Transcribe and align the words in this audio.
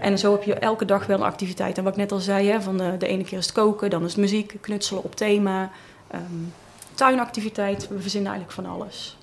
En 0.00 0.18
zo 0.18 0.32
heb 0.32 0.42
je 0.42 0.54
elke 0.54 0.84
dag 0.84 1.06
wel 1.06 1.16
een 1.16 1.22
activiteit. 1.22 1.78
En 1.78 1.84
wat 1.84 1.92
ik 1.92 1.98
net 1.98 2.12
al 2.12 2.18
zei, 2.18 2.48
hè, 2.48 2.62
van 2.62 2.76
de, 2.76 2.96
de 2.96 3.06
ene 3.06 3.24
keer 3.24 3.38
is 3.38 3.46
het 3.46 3.54
koken, 3.54 3.90
dan 3.90 4.04
is 4.04 4.10
het 4.10 4.20
muziek, 4.20 4.56
knutselen 4.60 5.04
op 5.04 5.14
thema, 5.14 5.70
ehm, 6.10 6.22
tuinactiviteit. 6.94 7.88
We 7.88 8.00
verzinnen 8.00 8.32
eigenlijk 8.32 8.60
van 8.60 8.74
alles. 8.74 9.16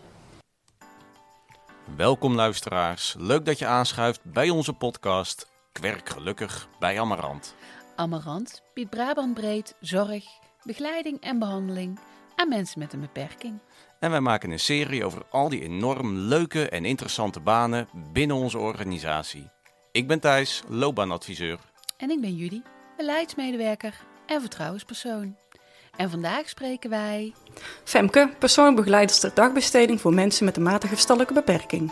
Welkom 1.95 2.35
luisteraars, 2.35 3.15
leuk 3.17 3.45
dat 3.45 3.59
je 3.59 3.65
aanschuift 3.65 4.19
bij 4.23 4.49
onze 4.49 4.73
podcast 4.73 5.47
Kwerk 5.71 6.09
Gelukkig 6.09 6.67
bij 6.79 6.99
Amarant. 6.99 7.55
Amarant 7.95 8.61
biedt 8.73 8.89
Brabant 8.89 9.33
breed 9.33 9.75
zorg, 9.79 10.23
begeleiding 10.63 11.21
en 11.21 11.39
behandeling 11.39 11.99
aan 12.35 12.49
mensen 12.49 12.79
met 12.79 12.93
een 12.93 12.99
beperking. 12.99 13.59
En 13.99 14.11
wij 14.11 14.19
maken 14.19 14.51
een 14.51 14.59
serie 14.59 15.05
over 15.05 15.21
al 15.29 15.49
die 15.49 15.61
enorm 15.61 16.17
leuke 16.17 16.69
en 16.69 16.85
interessante 16.85 17.39
banen 17.39 17.87
binnen 18.11 18.35
onze 18.35 18.57
organisatie. 18.57 19.54
Ik 19.95 20.07
ben 20.07 20.19
Thijs, 20.19 20.63
loopbaanadviseur. 20.67 21.59
En 21.97 22.09
ik 22.09 22.21
ben 22.21 22.35
Judy, 22.35 22.61
beleidsmedewerker 22.97 23.93
en 24.25 24.41
vertrouwenspersoon. 24.41 25.35
En 25.97 26.09
vandaag 26.09 26.49
spreken 26.49 26.89
wij... 26.89 27.33
Femke, 27.83 28.29
persoonlijk 28.39 28.75
begeleidster 28.75 29.31
dagbesteding 29.33 30.01
voor 30.01 30.13
mensen 30.13 30.45
met 30.45 30.57
een 30.57 30.63
matige 30.63 30.93
verstandelijke 30.93 31.41
beperking. 31.41 31.91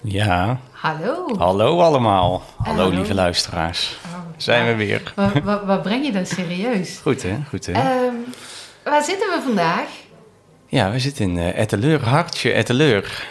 Ja, 0.00 0.60
Hallo. 0.72 1.34
hallo 1.38 1.80
allemaal. 1.80 2.42
Hallo, 2.56 2.78
Hallo. 2.82 2.94
lieve 2.96 3.14
luisteraars. 3.14 3.96
Oh, 4.06 4.18
Zijn 4.36 4.66
we 4.66 4.74
weer. 4.84 5.12
Waar, 5.16 5.66
waar 5.66 5.80
breng 5.88 6.04
je 6.04 6.12
dat 6.12 6.28
serieus? 6.28 6.98
Goed 7.02 7.22
hè, 7.22 7.36
goed 7.48 7.66
hè. 7.66 7.72
Ehm, 7.72 8.14
waar 8.84 9.02
zitten 9.04 9.28
we 9.28 9.40
vandaag? 9.44 9.88
Ja, 10.66 10.90
we 10.90 10.98
zitten 10.98 11.24
in 11.24 11.38
eh 11.38 11.58
Etteleur, 11.58 12.04
hartje 12.04 12.52
Etteleur. 12.52 13.26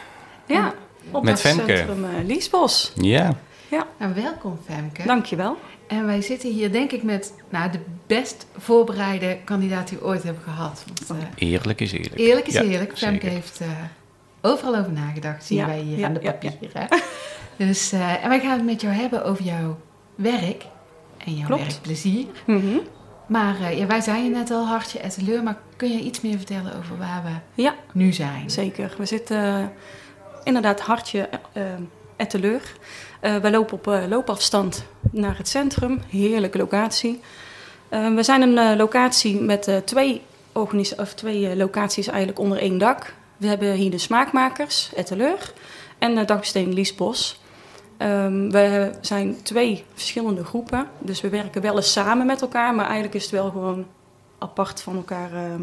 Ja, 0.46 0.74
op 1.12 1.24
Met 1.24 1.40
Femke. 1.42 1.76
centrum 1.78 2.04
uh, 2.04 2.10
Liesbos. 2.26 2.92
Ja, 2.96 3.34
Ja, 3.70 3.86
Nou, 4.00 4.14
welkom 4.14 4.60
Femke. 4.66 5.04
dankjewel. 5.06 5.58
En 5.88 6.06
wij 6.06 6.22
zitten 6.22 6.50
hier 6.52 6.72
denk 6.72 6.92
ik 6.92 7.04
met 7.04 7.34
nou, 7.50 7.72
de 7.72 7.80
best 8.08 8.46
voorbereide 8.58 9.38
kandidaat 9.46 9.88
die 9.88 9.98
we 9.98 10.06
ooit 10.06 10.24
hebben 10.24 10.44
gehad. 10.44 10.84
Want, 11.08 11.22
eh, 11.40 11.50
eerlijk 11.50 11.82
is 11.82 11.92
eerlijk. 11.92 12.18
eerlijk 12.18 12.48
is 12.48 12.54
Ja, 12.54 12.62
eerlijk. 12.62 12.98
Femke 12.98 13.14
zeker. 13.20 13.30
heeft 13.30 13.60
eh, 13.62 13.68
overal 14.42 14.76
over 14.76 14.92
nagedacht, 14.92 15.46
zien 15.46 15.66
wij 15.66 15.80
hier 15.80 16.06
aan 16.06 16.14
de 16.14 16.20
papieren. 16.20 16.88
Dus, 17.56 17.92
eh, 17.92 18.24
en 18.24 18.30
wij 18.30 18.40
gaan 18.40 18.52
het 18.58 18.66
met 18.66 18.82
jou 18.82 18.94
hebben 18.94 19.24
over 19.26 19.44
jouw 19.44 19.78
werk 20.16 20.66
en 21.18 21.34
jouw 21.36 21.48
Klopt. 21.48 21.62
werkplezier. 21.62 22.26
Mhm. 22.46 22.78
Maar 23.28 23.60
eh, 23.62 23.78
ja, 23.78 23.86
wij 23.86 24.02
zijn 24.02 24.24
je 24.24 24.30
net 24.30 24.52
al 24.52 24.66
hartje 24.66 25.00
etteleur, 25.00 25.44
maar 25.44 25.58
kun 25.76 25.92
je 25.92 26.00
iets 26.00 26.22
meer 26.22 26.38
vertellen 26.38 26.76
over 26.78 26.98
waar 26.98 27.24
we 27.24 27.62
Ja, 27.62 27.76
nu 27.94 28.14
zijn? 28.14 28.50
zeker. 28.50 28.96
We 28.98 29.06
zitten 29.06 29.38
eh, 29.38 29.66
inderdaad 30.44 30.80
hartje 30.80 31.30
eh 31.54 31.64
Etteleur. 32.16 32.62
Eh 33.20 33.36
wij 33.36 33.52
lopen 33.52 33.74
op 33.78 33.86
loopafstand 34.10 34.86
naar 35.12 35.38
het 35.38 35.48
centrum. 35.48 36.02
Heerlijke 36.10 36.58
locatie. 36.58 37.22
We 37.90 38.24
zijn 38.24 38.42
een 38.42 38.78
locatie 38.78 39.42
met 39.42 39.82
twee, 39.86 40.22
organis- 40.52 40.96
of 40.96 41.14
twee 41.14 41.56
locaties 41.56 42.08
eigenlijk 42.08 42.40
onder 42.40 42.58
één 42.58 42.78
dak. 42.78 43.14
We 43.38 43.48
hebben 43.48 43.74
hier 43.74 43.92
de 43.92 43.98
Smaakmakers, 43.98 44.92
Etteleur, 44.96 45.54
en 45.98 46.16
de 46.16 46.26
dagbesteding 46.26 46.74
Liesbos. 46.74 47.42
Ehm, 47.98 48.50
we 48.50 48.92
zijn 49.02 49.42
twee 49.44 49.84
verschillende 49.94 50.44
groepen, 50.44 50.88
dus 51.00 51.22
we 51.22 51.30
werken 51.30 51.62
wel 51.62 51.76
eens 51.76 51.92
samen 51.92 52.26
met 52.26 52.42
elkaar, 52.42 52.76
maar 52.76 52.86
eigenlijk 52.86 53.16
is 53.16 53.22
het 53.22 53.32
wel 53.32 53.50
gewoon 53.50 53.86
apart 54.38 54.82
van 54.82 54.96
elkaar 54.96 55.34
ehm, 55.34 55.62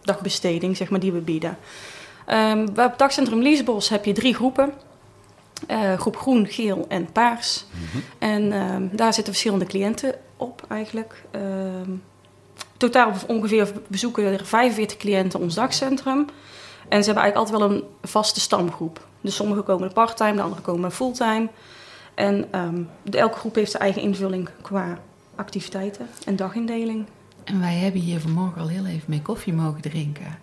dagbesteding, 0.00 0.76
zeg 0.76 0.90
maar, 0.90 1.00
die 1.00 1.12
we 1.12 1.20
bieden. 1.20 1.58
Ehm, 2.26 2.66
bij 2.72 2.84
het 2.84 2.98
dagcentrum 2.98 3.42
Liesbos 3.42 3.88
heb 3.88 4.04
je 4.04 4.12
drie 4.12 4.34
groepen. 4.34 4.72
Eh, 5.66 5.94
groep 5.98 6.16
groen, 6.16 6.46
geel 6.46 6.84
en 6.88 7.12
paars. 7.12 7.64
En 8.18 8.52
ehm, 8.52 8.88
daar 8.92 9.14
zitten 9.14 9.32
verschillende 9.32 9.66
cliënten 9.66 10.14
op 10.36 10.62
eigenlijk. 10.68 11.22
Totaal 12.76 13.12
ongeveer 13.26 13.72
bezoeken 13.88 14.24
er 14.24 14.46
45 14.46 14.96
cliënten 14.96 15.40
ons 15.40 15.54
dagcentrum. 15.54 16.26
En 16.88 17.04
ze 17.04 17.10
hebben 17.12 17.22
eigenlijk 17.22 17.36
altijd 17.36 17.58
wel 17.58 17.70
een 17.70 17.84
vaste 18.02 18.40
stamgroep. 18.40 19.06
Dus 19.20 19.34
sommigen 19.34 19.64
komen 19.64 19.92
parttime, 19.92 20.34
de 20.34 20.42
anderen 20.42 20.62
komen 20.64 20.92
fulltime. 20.92 21.48
En 22.14 22.46
ehm, 22.50 22.82
de- 23.02 23.18
elke 23.18 23.38
groep 23.38 23.54
heeft 23.54 23.70
zijn 23.70 23.82
eigen 23.82 24.02
invulling 24.02 24.48
qua 24.62 24.98
activiteiten 25.36 26.08
en 26.26 26.36
dagindeling. 26.36 27.06
En 27.44 27.60
wij 27.60 27.74
hebben 27.74 28.00
hier 28.00 28.20
vanmorgen 28.20 28.60
al 28.60 28.68
heel 28.68 28.86
even 28.86 29.02
mee 29.06 29.22
koffie 29.22 29.52
mogen 29.52 29.80
drinken. 29.80 30.38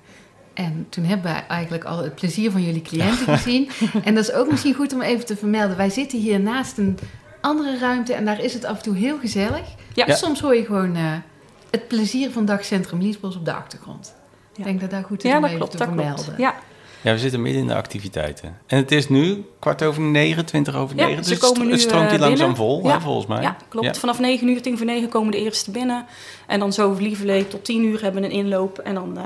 En 0.54 0.86
toen 0.90 1.04
hebben 1.04 1.32
wij 1.32 1.46
eigenlijk 1.48 1.84
al 1.84 1.98
het 1.98 2.16
plezier 2.16 2.52
van 2.52 2.64
jullie 2.64 2.82
cliënten 2.82 3.28
gezien. 3.38 3.70
En 4.04 4.16
dat 4.16 4.24
is 4.24 4.32
ook 4.34 4.50
misschien 4.52 4.74
goed 4.74 4.94
om 4.94 5.02
even 5.02 5.26
te 5.26 5.36
vermelden. 5.38 5.78
Wij 5.78 5.90
zitten 5.90 6.20
hier 6.20 6.40
naast 6.40 6.78
een 6.78 6.98
andere 7.42 7.78
ruimte 7.78 8.14
en 8.14 8.26
daar 8.26 8.40
is 8.44 8.54
het 8.54 8.66
af 8.66 8.78
en 8.78 8.84
toe 8.84 8.96
heel 8.96 9.18
gezellig. 9.20 9.66
Ja. 9.94 10.16
Soms 10.16 10.40
hoor 10.42 10.56
je 10.56 10.66
gewoon 10.66 10.96
eh, 10.96 11.14
het 11.72 11.88
plezier 11.88 12.32
van 12.32 12.46
dagcentrum 12.46 13.02
Liesbos 13.02 13.36
op 13.36 13.46
de 13.46 13.54
achtergrond. 13.54 14.16
Ik 14.58 14.64
denk 14.64 14.82
dat 14.82 14.90
daar 14.90 15.04
goed 15.04 15.24
is 15.24 15.30
Ja, 15.30 15.36
om 15.36 15.42
dat 15.42 15.50
even 15.52 15.58
klopt. 15.62 15.72
te 15.72 15.78
Dat 15.78 15.88
vermelden. 15.88 16.24
klopt. 16.26 16.40
Ja, 16.40 16.56
Ja, 17.02 17.12
we 17.12 17.20
zitten 17.20 17.42
midden 17.42 17.62
in 17.62 17.68
de 17.68 17.76
activiteiten. 17.76 18.58
En 18.68 18.78
het 18.78 18.92
is 18.92 19.10
nu 19.10 19.46
kwart 19.60 19.84
over 19.84 20.02
negen, 20.02 20.46
twintig 20.46 20.76
over 20.76 20.96
Ja, 20.98 21.06
negen. 21.08 21.24
ze 21.24 21.30
dus 21.30 21.40
komen 21.40 21.58
het, 21.58 21.66
nu, 21.66 21.72
het 21.72 21.82
stroomt 21.82 22.04
hier 22.10 22.14
eh, 22.14 22.20
langzaam 22.20 22.38
binnen. 22.54 22.56
vol, 22.56 22.84
Ja. 22.88 22.94
hè, 22.94 23.02
volgens 23.02 23.26
mij. 23.28 23.42
Ja, 23.42 23.58
klopt. 23.70 23.86
Ja. 23.88 23.94
Vanaf 23.94 24.20
9 24.20 24.48
uur, 24.48 24.62
tien 24.62 24.78
voor 24.78 24.86
9 24.86 25.10
komen 25.10 25.32
de 25.32 25.38
eerste 25.38 25.72
binnen. 25.72 26.06
En 26.48 26.60
dan 26.60 26.74
zo 26.74 26.96
lieverlee 27.00 27.48
tot 27.48 27.64
10 27.64 27.84
uur 27.86 28.02
hebben 28.02 28.22
we 28.22 28.28
een 28.28 28.34
inloop. 28.34 28.78
En 28.80 28.94
dan 28.94 29.18
eh, 29.18 29.24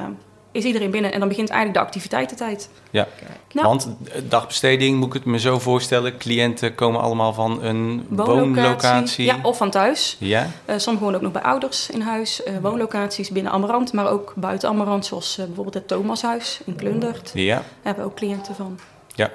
is 0.51 0.63
iedereen 0.63 0.91
binnen. 0.91 1.13
En 1.13 1.19
dan 1.19 1.27
begint 1.27 1.49
eigenlijk 1.49 1.79
de 1.79 1.85
activiteiteit. 1.85 2.69
Ja. 2.91 3.07
Ja. 3.51 3.61
Want 3.61 3.95
eh, 4.13 4.21
dagbesteding, 4.29 4.97
moet 4.97 5.07
ik 5.07 5.13
het 5.13 5.25
me 5.25 5.39
zo 5.39 5.59
voorstellen, 5.59 6.17
cliënten 6.17 6.75
komen 6.75 7.01
allemaal 7.01 7.33
van 7.33 7.63
een 7.63 8.05
woonlocatie. 8.09 9.25
Ja, 9.25 9.39
of 9.41 9.57
van 9.57 9.69
thuis. 9.69 10.15
Ja? 10.19 10.47
Eh 10.65 10.77
sommigen 10.77 10.99
wonen 11.07 11.15
ook 11.15 11.33
nog 11.33 11.41
bij 11.41 11.51
ouders 11.51 11.89
in 11.89 12.01
huis. 12.01 12.43
Eh, 12.43 12.53
woonlocaties 12.61 13.29
binnen 13.29 13.51
Amarant, 13.51 13.93
maar 13.93 14.09
ook 14.09 14.33
buiten 14.35 14.69
Amarant. 14.69 15.05
Zoals 15.05 15.35
bijvoorbeeld 15.35 15.73
het 15.73 15.87
Thomashuis 15.87 16.59
in 16.65 16.75
Klundert. 16.75 17.33
Daar 17.33 17.43
Ja. 17.43 17.63
hebben 17.81 18.03
we 18.03 18.09
ook 18.09 18.15
cliënten 18.15 18.55
van. 18.55 18.79
ja. 19.15 19.31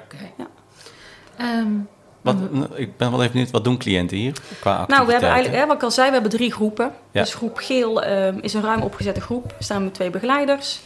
Ehm, 1.37 1.67
Wat, 2.21 2.35
ik 2.75 2.97
ben 2.97 3.11
wel 3.11 3.19
even 3.19 3.31
benieuwd, 3.31 3.51
wat 3.51 3.63
doen 3.63 3.77
cliënten 3.77 4.17
hier 4.17 4.31
qua 4.31 4.41
activiteiten? 4.75 4.95
Nou, 4.95 5.05
we 5.05 5.11
hebben 5.11 5.29
eigenlijk, 5.29 5.61
hè, 5.61 5.67
wat 5.67 5.75
ik 5.75 5.83
al 5.83 5.91
zei, 5.91 6.07
we 6.07 6.13
hebben 6.13 6.31
drie 6.31 6.51
groepen. 6.51 6.91
Ja. 7.11 7.21
Dus 7.21 7.33
groep 7.33 7.57
geel 7.57 8.01
ehm, 8.03 8.37
is 8.41 8.53
een 8.53 8.61
ruim 8.61 8.81
opgezette 8.81 9.21
groep. 9.21 9.55
Staan 9.59 9.83
met 9.83 9.93
twee 9.93 10.09
begeleiders. 10.09 10.79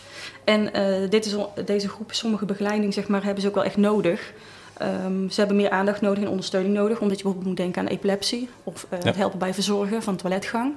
En 0.50 0.74
eh, 0.74 1.10
dit 1.10 1.26
is, 1.26 1.36
deze 1.66 1.90
groep, 1.90 2.14
sommige 2.14 2.46
begeleiding 2.46 2.94
zeg 2.94 3.08
maar, 3.08 3.24
hebben 3.24 3.42
ze 3.42 3.48
ook 3.48 3.56
wel 3.56 3.64
echt 3.64 3.78
nodig. 3.78 4.34
Ehm, 4.78 5.30
ze 5.30 5.40
hebben 5.40 5.58
meer 5.58 5.70
aandacht 5.70 6.02
nodig 6.02 6.24
en 6.24 6.30
ondersteuning 6.30 6.74
nodig. 6.74 7.00
Omdat 7.00 7.18
je 7.18 7.24
bijvoorbeeld 7.24 7.46
moet 7.48 7.58
denken 7.66 7.82
aan 7.82 7.88
epilepsie. 7.88 8.50
Of 8.64 8.88
Ja. 8.90 8.98
het 8.98 9.16
helpen 9.16 9.40
bij 9.40 9.54
verzorgen 9.54 10.04
van 10.04 10.16
toiletgang. 10.16 10.74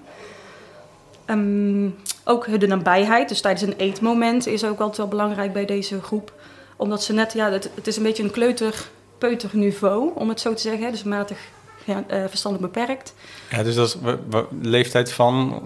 Ehm, 1.24 1.88
ook 2.24 2.60
de 2.60 2.66
nabijheid, 2.66 3.28
dus 3.28 3.40
tijdens 3.40 3.62
een 3.62 3.76
eetmoment 3.76 4.46
is 4.46 4.64
ook 4.64 4.78
altijd 4.78 4.96
wel 4.96 5.08
belangrijk 5.08 5.52
bij 5.52 5.64
deze 5.64 6.02
groep. 6.02 6.32
Omdat 6.76 7.02
ze 7.02 7.12
net, 7.12 7.32
ja, 7.32 7.50
het, 7.50 7.70
het 7.74 7.86
is 7.86 7.96
een 7.96 8.02
beetje 8.02 8.22
een 8.22 8.30
kleuter-peuter 8.30 9.50
niveau, 9.52 10.10
om 10.14 10.28
het 10.28 10.40
zo 10.40 10.54
te 10.54 10.62
zeggen. 10.62 10.90
Dus 10.90 11.02
matig 11.02 11.38
ja, 11.84 12.04
eh, 12.06 12.22
verstandelijk 12.28 12.72
beperkt. 12.72 13.14
Ja, 13.50 13.62
dus 13.62 13.74
dat 13.74 13.88
is 13.88 13.96
wa- 14.28 14.44
leeftijd 14.62 15.12
van 15.12 15.62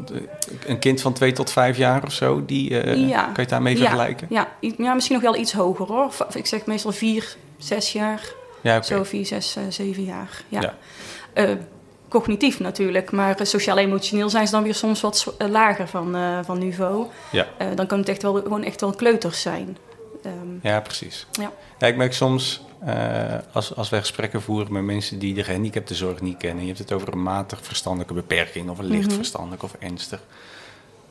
een 0.67 0.79
kind 0.79 1.01
van 1.01 1.13
twee 1.13 1.33
tot 1.33 1.51
vijf 1.51 1.77
jaar 1.77 2.05
of 2.05 2.13
zo. 2.13 2.45
Die, 2.45 2.81
eh, 2.81 3.09
Ja. 3.09 3.31
Kan 3.33 3.45
je 3.45 3.51
daarmee 3.51 3.77
vergelijken? 3.77 4.27
Ja, 4.31 4.49
ja, 4.79 4.95
misschien 4.95 5.17
nog 5.17 5.25
wel 5.25 5.37
iets 5.41 5.53
hoger 5.53 5.87
hoor. 5.87 6.13
Ik 6.35 6.47
zeg 6.47 6.67
meestal 6.67 6.93
vier, 6.93 7.37
zes 7.59 7.93
jaar. 7.93 8.23
Ja. 8.61 8.83
Zo 8.83 9.03
vier, 9.05 9.27
zes, 9.27 9.57
eh, 9.57 9.63
zeven 9.69 10.05
jaar. 10.05 10.43
Ja. 10.49 10.75
Cognitief 12.09 12.61
natuurlijk, 12.61 13.11
maar 13.13 13.37
sociaal-emotioneel 13.43 14.31
zijn 14.31 14.47
ze 14.47 14.53
dan 14.53 14.63
weer 14.63 14.75
soms 14.75 15.01
wat 15.01 15.35
lager 15.39 15.89
van, 15.89 16.17
van 16.45 16.59
niveau. 16.59 17.07
Ja. 17.33 17.47
Dan 17.75 17.87
kan 17.87 17.99
het 17.99 18.09
echt 18.09 18.23
wel, 18.23 18.35
gewoon 18.35 18.63
echt 18.65 18.81
wel 18.81 18.91
kleuters 18.93 19.41
zijn. 19.43 19.77
Ehm, 20.23 20.33
Ja, 20.63 20.81
precies. 20.81 21.27
Ja. 21.33 21.51
Ja, 21.79 21.87
ik 21.87 21.97
merk 21.97 22.13
soms, 22.13 22.65
eh, 22.87 23.39
als, 23.53 23.75
als 23.77 23.89
wij 23.89 24.01
gesprekken 24.01 24.43
voeren 24.43 24.73
met 24.73 24.83
mensen 24.83 25.19
die 25.19 25.35
de 25.35 25.45
gehandicaptenzorg 25.45 26.21
niet 26.21 26.37
kennen, 26.37 26.61
je 26.61 26.67
hebt 26.67 26.79
het 26.79 26.93
over 26.93 27.13
een 27.13 27.23
matig 27.23 27.59
verstandelijke 27.63 28.15
beperking 28.15 28.71
of 28.71 28.79
een 28.79 28.85
licht 28.85 29.07
Mhm. 29.07 29.15
verstandelijk 29.17 29.63
of 29.63 29.75
ernstig. 29.79 30.21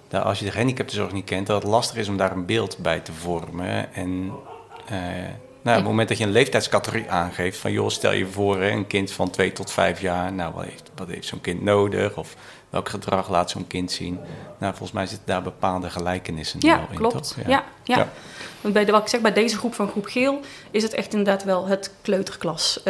dat 0.08 0.24
als 0.24 0.40
je 0.40 0.46
de 0.46 0.52
gehandicaptenzorg 0.52 1.12
niet 1.12 1.26
kent, 1.26 1.48
dat 1.48 1.62
het 1.62 1.72
lastig 1.72 1.98
is 1.98 2.08
om 2.08 2.18
daar 2.18 2.32
een 2.32 2.46
beeld 2.46 2.78
bij 2.78 3.00
te 3.00 3.12
vormen. 3.14 3.94
En 3.94 4.32
eh, 4.86 4.98
nou, 5.66 5.78
op 5.78 5.84
het 5.84 5.92
moment 5.92 6.10
dat 6.10 6.18
je 6.18 6.24
een 6.24 6.32
leeftijdscategorie 6.32 7.10
aangeeft, 7.10 7.58
van 7.58 7.72
joh, 7.72 7.90
stel 7.90 8.12
je 8.12 8.28
voor 8.28 8.62
een 8.62 8.88
kind 8.88 9.12
van 9.12 9.30
2 9.30 9.52
tot 9.52 9.72
5 9.72 10.02
jaar, 10.02 10.34
nou, 10.34 10.54
wat 10.54 10.64
heeft, 10.64 10.92
wat 10.96 11.08
heeft 11.08 11.28
zo'n 11.28 11.42
kind 11.42 11.62
nodig? 11.62 12.18
Of 12.18 12.36
welk 12.70 12.90
gedrag 12.90 13.30
laat 13.30 13.50
zo'n 13.50 13.68
kind 13.68 13.92
zien? 13.92 14.20
Nou, 14.58 14.72
volgens 14.72 14.92
mij 14.92 15.06
zitten 15.06 15.28
daar 15.28 15.42
bepaalde 15.42 15.90
gelijkenissen 15.90 16.60
Ja, 16.62 16.76
wel 16.78 16.88
in, 16.90 16.96
klopt. 16.98 17.14
toch? 17.14 17.48
Ja, 17.48 17.64
ja. 17.84 17.98
Ja. 17.98 18.10
Want 18.62 18.74
bij 18.74 18.86
de, 18.86 18.92
wat 18.92 19.02
ik 19.02 19.08
zeg, 19.08 19.22
bij 19.22 19.34
deze 19.34 19.58
groep 19.58 19.74
van 19.74 19.88
groep 19.88 20.06
geel 20.06 20.40
is 20.72 20.84
het 20.84 20.94
echt 20.94 21.14
inderdaad 21.14 21.44
wel 21.44 21.68
het 21.68 21.92
kleuterklas 22.02 22.84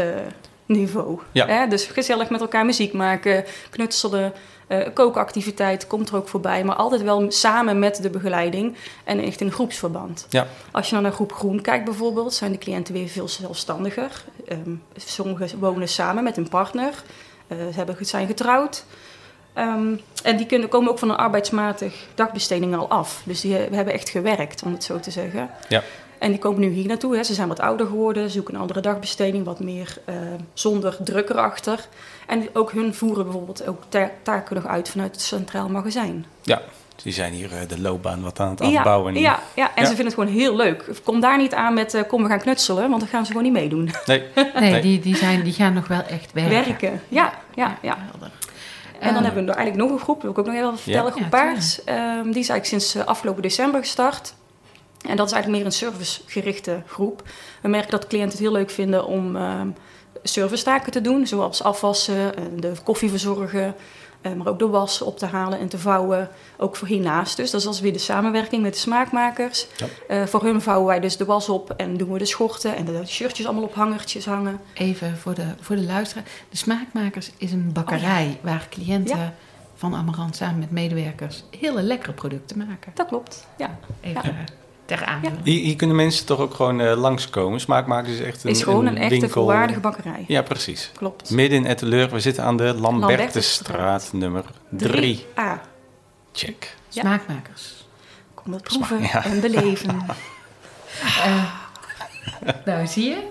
niveau. 0.65 1.19
Ja. 1.31 1.47
Hè? 1.47 1.67
Dus 1.67 1.85
gezellig 1.85 2.29
met 2.29 2.41
elkaar 2.41 2.65
muziek 2.65 2.93
maken, 2.93 3.45
knutselen, 3.69 4.33
eh 4.67 4.93
kookactiviteit 4.93 5.87
komt 5.87 6.09
er 6.09 6.15
ook 6.15 6.27
voorbij. 6.27 6.63
Maar 6.63 6.75
altijd 6.75 7.01
wel 7.01 7.31
samen 7.31 7.79
met 7.79 8.01
de 8.01 8.09
begeleiding 8.09 8.75
en 9.03 9.19
echt 9.19 9.41
in 9.41 9.51
groepsverband. 9.51 10.25
Ja. 10.29 10.47
Als 10.71 10.87
je 10.87 10.93
dan 10.93 11.03
naar 11.03 11.11
groep 11.11 11.33
groen 11.33 11.61
kijkt 11.61 11.85
bijvoorbeeld, 11.85 12.33
zijn 12.33 12.51
de 12.51 12.57
cliënten 12.57 12.93
weer 12.93 13.07
veel 13.07 13.27
zelfstandiger. 13.27 14.23
Ehm, 14.47 14.75
sommigen 14.95 15.59
wonen 15.59 15.87
samen 15.87 16.23
met 16.23 16.37
een 16.37 16.49
partner, 16.49 17.03
eh, 17.47 17.57
ze 17.57 17.75
hebben, 17.75 18.05
zijn 18.05 18.27
getrouwd. 18.27 18.85
Ehm, 19.53 19.95
en 20.23 20.37
die 20.37 20.45
kunnen, 20.45 20.69
komen 20.69 20.91
ook 20.91 20.99
van 20.99 21.09
een 21.09 21.15
arbeidsmatig 21.15 22.07
dagbesteding 22.15 22.75
al 22.75 22.89
af. 22.89 23.21
Dus 23.25 23.41
die 23.41 23.57
eh, 23.57 23.73
hebben 23.73 23.93
echt 23.93 24.09
gewerkt, 24.09 24.63
om 24.63 24.71
het 24.71 24.83
zo 24.83 24.99
te 24.99 25.11
zeggen. 25.11 25.49
Ja. 25.69 25.83
En 26.17 26.31
die 26.31 26.39
komen 26.39 26.59
nu 26.59 26.69
hier 26.69 26.87
naartoe. 26.87 27.15
Hè. 27.15 27.23
Ze 27.23 27.33
zijn 27.33 27.47
wat 27.47 27.59
ouder 27.59 27.87
geworden, 27.87 28.29
zoeken 28.29 28.53
een 28.53 28.61
andere 28.61 28.79
dagbesteding, 28.79 29.45
wat 29.45 29.59
meer 29.59 29.97
eh, 30.05 30.15
zonder 30.53 30.97
druk 31.03 31.29
erachter. 31.29 31.87
En 32.25 32.47
ook 32.53 32.71
hun 32.71 32.93
voeren 32.93 33.23
bijvoorbeeld 33.23 33.67
ook 33.67 33.81
ta- 33.89 34.11
taken 34.21 34.55
nog 34.55 34.65
uit 34.65 34.89
vanuit 34.89 35.11
het 35.11 35.21
Centraal 35.21 35.69
Magazijn. 35.69 36.25
Ja, 36.41 36.61
die 37.03 37.13
zijn 37.13 37.33
hier 37.33 37.51
eh, 37.53 37.67
de 37.67 37.79
loopbaan 37.81 38.21
wat 38.21 38.39
aan 38.39 38.49
het 38.49 38.61
afbouwen. 38.61 39.13
Ja, 39.13 39.19
ja, 39.21 39.39
ja, 39.55 39.65
en 39.75 39.81
Ja. 39.83 39.89
ze 39.89 39.95
vinden 39.95 40.05
het 40.05 40.13
gewoon 40.13 40.29
heel 40.29 40.55
leuk. 40.55 40.89
Kom 41.03 41.19
daar 41.19 41.37
niet 41.37 41.53
aan 41.53 41.73
met 41.73 41.93
eh, 41.93 42.01
kom 42.07 42.23
we 42.23 42.29
gaan 42.29 42.39
knutselen, 42.39 42.89
want 42.89 42.99
dan 43.01 43.09
gaan 43.09 43.25
ze 43.25 43.31
gewoon 43.31 43.43
niet 43.43 43.53
meedoen. 43.61 43.89
Nee, 44.05 44.23
Nee, 44.35 44.51
Nee. 44.71 44.81
Die, 44.81 44.99
die, 44.99 45.15
zijn, 45.15 45.43
die 45.43 45.53
gaan 45.53 45.73
nog 45.73 45.87
wel 45.87 46.01
echt 46.03 46.31
werken. 46.33 46.51
Werken. 46.65 47.01
Ja, 47.07 47.33
ja, 47.55 47.77
ja. 47.81 47.97
En 48.99 49.13
dan 49.13 49.23
Eh, 49.23 49.25
hebben 49.25 49.45
we 49.45 49.51
eigenlijk 49.53 49.87
nog 49.89 49.97
een 49.99 50.03
groep, 50.03 50.21
wil 50.21 50.31
ik 50.31 50.37
ook 50.37 50.45
nog 50.45 50.55
even 50.55 50.77
vertellen. 50.77 51.03
Ja. 51.05 51.09
Groep 51.11 51.21
Ja, 51.23 51.29
Paars. 51.29 51.83
Ehm, 51.83 52.23
die 52.23 52.41
is 52.41 52.49
eigenlijk 52.49 52.65
sinds 52.65 52.95
eh, 52.95 53.03
afgelopen 53.05 53.41
december 53.41 53.79
gestart. 53.81 54.33
En 55.07 55.15
dat 55.15 55.25
is 55.27 55.31
eigenlijk 55.33 55.47
meer 55.63 55.65
een 55.65 55.77
servicegerichte 55.77 56.81
groep. 56.87 57.21
We 57.61 57.67
merken 57.67 57.91
dat 57.91 58.07
cliënten 58.07 58.31
het 58.31 58.39
heel 58.39 58.51
leuk 58.51 58.69
vinden 58.69 59.05
om 59.05 59.35
ehm 59.35 59.67
servicetaken 60.27 60.91
te 60.91 61.01
doen. 61.01 61.27
Zoals 61.27 61.63
afwassen, 61.63 62.35
eh, 62.37 62.43
de 62.59 62.71
koffie 62.83 63.09
verzorgen. 63.09 63.75
eh, 64.21 64.33
maar 64.33 64.47
ook 64.47 64.59
de 64.59 64.67
was 64.67 65.01
op 65.01 65.17
te 65.17 65.25
halen 65.25 65.59
en 65.59 65.67
te 65.67 65.77
vouwen. 65.77 66.29
Ook 66.57 66.75
voor 66.75 66.87
hiernaast 66.87 67.37
dus. 67.37 67.51
Dat 67.51 67.61
is 67.61 67.67
als 67.67 67.79
weer 67.79 67.93
de 67.93 67.99
samenwerking 67.99 68.61
met 68.61 68.73
de 68.73 68.79
smaakmakers. 68.79 69.67
Ja. 69.77 69.85
Eh, 70.07 70.23
voor 70.25 70.43
hun 70.43 70.61
vouwen 70.61 70.87
wij 70.87 70.99
dus 70.99 71.17
de 71.17 71.25
was 71.25 71.49
op 71.49 71.69
en 71.69 71.97
doen 71.97 72.11
we 72.11 72.17
de 72.19 72.25
schorten 72.25 72.75
en 72.75 72.85
de 72.85 73.01
shirtjes 73.05 73.45
allemaal 73.45 73.63
op 73.63 73.73
hangertjes 73.75 74.25
hangen. 74.25 74.59
Even 74.73 75.17
voor 75.17 75.33
de, 75.33 75.45
voor 75.61 75.75
de 75.75 75.83
luisteraar. 75.83 76.23
De 76.49 76.57
Smaakmakers 76.57 77.31
is 77.37 77.51
een 77.51 77.69
bakkerij 77.73 78.39
waar 78.41 78.67
cliënten 78.69 79.17
Ja. 79.17 79.33
van 79.75 79.95
Amarant 79.95 80.35
samen 80.35 80.59
met 80.59 80.71
medewerkers 80.71 81.43
hele 81.59 81.81
lekkere 81.81 82.13
producten 82.13 82.57
maken. 82.57 82.91
Dat 82.95 83.07
klopt, 83.07 83.47
ja. 83.57 83.77
Even 84.01 84.21
Ja. 84.23 84.43
Ter 84.85 85.05
aanvulling. 85.05 85.43
Hier, 85.43 85.61
hier 85.63 85.75
kunnen 85.75 85.95
mensen 85.95 86.25
toch 86.25 86.39
ook 86.39 86.53
gewoon 86.53 86.79
eh, 86.81 86.97
langskomen. 86.97 87.59
Smaakmakers 87.59 88.13
is 88.13 88.19
echt 88.19 88.43
een, 88.43 88.49
Het 88.49 88.57
is 88.57 88.63
gewoon 88.63 88.85
een, 88.85 88.97
echte 88.97 89.09
winkel. 89.09 89.29
volwaardige 89.29 89.79
bakkerij. 89.79 90.23
Ja, 90.27 90.41
precies. 90.41 90.91
Klopt. 90.97 91.29
Midden 91.29 91.57
in 91.57 91.65
Etteleur, 91.65 92.09
we 92.09 92.19
zitten 92.19 92.43
aan 92.43 92.57
de 92.57 92.63
Lambertusstraat 92.63 93.09
Lambertusstraat. 93.09 94.09
nummer 94.13 94.43
3. 94.69 95.25
3A. 95.25 95.61
Check. 96.31 96.75
Ja. 96.89 97.01
Smaakmakers. 97.01 97.87
Kom 98.33 98.51
dat 98.51 98.61
proeven 98.63 98.97
Smaak- 98.97 99.11
ja. 99.23 99.31
en 99.31 99.41
beleven. 99.41 99.99
Eh, 101.23 101.43
nou, 102.65 102.87
zie 102.87 103.09
je? 103.09 103.27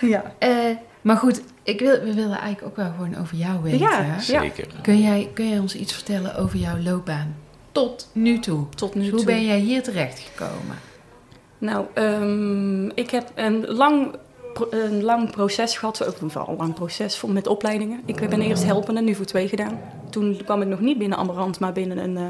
ja. 0.00 0.34
Eh, 0.38 0.76
maar 1.00 1.16
goed, 1.16 1.42
ik 1.62 1.80
wil, 1.80 2.00
we 2.00 2.14
willen 2.14 2.38
eigenlijk 2.38 2.62
ook 2.62 2.76
wel 2.76 2.90
gewoon 2.96 3.16
over 3.20 3.36
jou 3.36 3.62
weten. 3.62 3.78
Ja. 3.78 4.18
Zeker. 4.20 4.66
Kun, 4.82 5.00
jij, 5.02 5.30
kun 5.34 5.48
jij 5.48 5.58
ons 5.58 5.74
iets 5.74 5.92
vertellen 5.92 6.36
over 6.36 6.58
jouw 6.58 6.78
loopbaan 6.78 7.36
tot 7.76 8.08
nu 8.12 8.38
toe? 8.38 8.66
Tot 8.74 8.94
nu 8.94 9.00
Dus 9.00 9.10
toe. 9.10 9.18
hoe 9.18 9.26
ben 9.26 9.44
jij 9.44 9.58
hier 9.58 9.82
terechtgekomen? 9.82 10.78
Nou, 11.58 11.86
ehm, 11.94 12.86
ik 12.88 13.10
heb 13.10 13.32
een 13.34 13.66
lang, 13.66 14.14
een 14.70 15.02
lang 15.02 15.30
proces 15.30 15.78
gehad. 15.78 16.06
Ook 16.06 16.20
een 16.20 16.56
lang 16.56 16.74
proces 16.74 17.16
vol 17.16 17.30
met 17.30 17.46
opleidingen. 17.46 18.00
Ik 18.04 18.28
ben 18.28 18.40
eerst 18.40 18.64
helpende, 18.64 19.00
nu 19.00 19.14
voor 19.14 19.24
twee 19.24 19.48
gedaan. 19.48 19.80
Toen 20.10 20.40
kwam 20.44 20.62
ik 20.62 20.68
nog 20.68 20.80
niet 20.80 20.98
binnen 20.98 21.18
Amarant, 21.18 21.60
maar 21.60 21.72
binnen 21.72 21.98
een, 21.98 22.16
eh, 22.16 22.24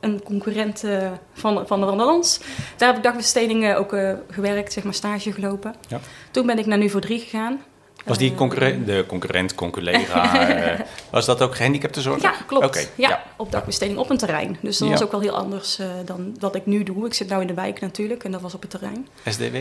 een 0.00 0.22
concurrent 0.22 0.84
eh, 0.84 1.10
van, 1.32 1.66
van 1.66 1.80
de 1.80 1.86
Wanderlands. 1.86 2.40
Daar 2.76 2.88
heb 2.88 2.96
ik 2.96 3.02
dagbestedingen 3.02 3.78
ook 3.78 3.92
eh, 3.92 4.12
gewerkt, 4.30 4.72
zeg 4.72 4.84
maar 4.84 4.94
stage 4.94 5.32
gelopen. 5.32 5.74
Ja. 5.88 6.00
Toen 6.30 6.46
ben 6.46 6.58
ik 6.58 6.66
naar 6.66 6.78
nu 6.78 6.90
voor 6.90 7.00
drie 7.00 7.18
gegaan. 7.18 7.60
Was 8.04 8.18
die 8.18 8.34
concurrent, 8.34 8.86
de 8.86 9.04
concurrent, 9.08 9.54
conculega, 9.54 10.48
eh, 10.48 10.80
was 11.10 11.26
dat 11.26 11.42
ook 11.42 11.54
gehandicaptenzorg? 11.56 12.22
Ja, 12.22 12.34
klopt. 12.46 12.64
Oké, 12.66 12.78
ja, 12.78 13.08
ja. 13.08 13.22
op 13.36 13.52
dagbesteding 13.52 13.98
op 13.98 14.10
een 14.10 14.16
terrein. 14.18 14.56
Dus 14.60 14.78
dat 14.78 14.88
Ja. 14.88 14.94
was 14.94 15.02
ook 15.02 15.10
wel 15.10 15.20
heel 15.20 15.36
anders 15.36 15.78
eh, 15.78 15.86
dan 16.04 16.36
wat 16.40 16.54
ik 16.54 16.66
nu 16.66 16.82
doe. 16.82 17.06
Ik 17.06 17.14
zit 17.14 17.28
nu 17.28 17.40
in 17.40 17.46
de 17.46 17.54
wijk 17.54 17.80
natuurlijk 17.80 18.24
en 18.24 18.30
dat 18.32 18.40
was 18.40 18.54
op 18.54 18.60
het 18.60 18.70
terrein. 18.70 19.08
SDW? 19.28 19.56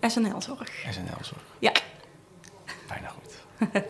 SNL-zorg. 0.00 0.68
SNL-zorg. 0.90 1.42
Ja. 1.58 1.72
Bijna 2.88 3.08
goed. 3.08 3.32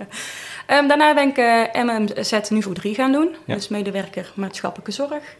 Ehm, 0.66 0.88
daarna 0.88 1.14
ben 1.14 1.28
ik 1.28 1.36
eh, 1.36 1.82
MMZ 1.84 2.48
nu 2.50 2.62
voor 2.62 2.74
drie 2.74 2.94
gaan 2.94 3.12
doen. 3.12 3.36
Ja. 3.44 3.54
Dus 3.54 3.68
medewerker 3.68 4.32
maatschappelijke 4.34 4.92
zorg. 4.92 5.36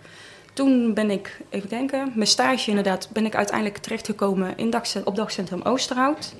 Toen 0.52 0.94
ben 0.94 1.10
ik, 1.10 1.38
even 1.50 1.68
denken, 1.68 2.12
mijn 2.14 2.28
stage 2.28 2.68
inderdaad, 2.68 3.08
ben 3.12 3.26
ik 3.26 3.34
uiteindelijk 3.34 3.78
terechtgekomen 3.78 4.52
in 4.56 4.72
op 5.04 5.16
dagcentrum 5.16 5.62
Oosterhout. 5.62 6.34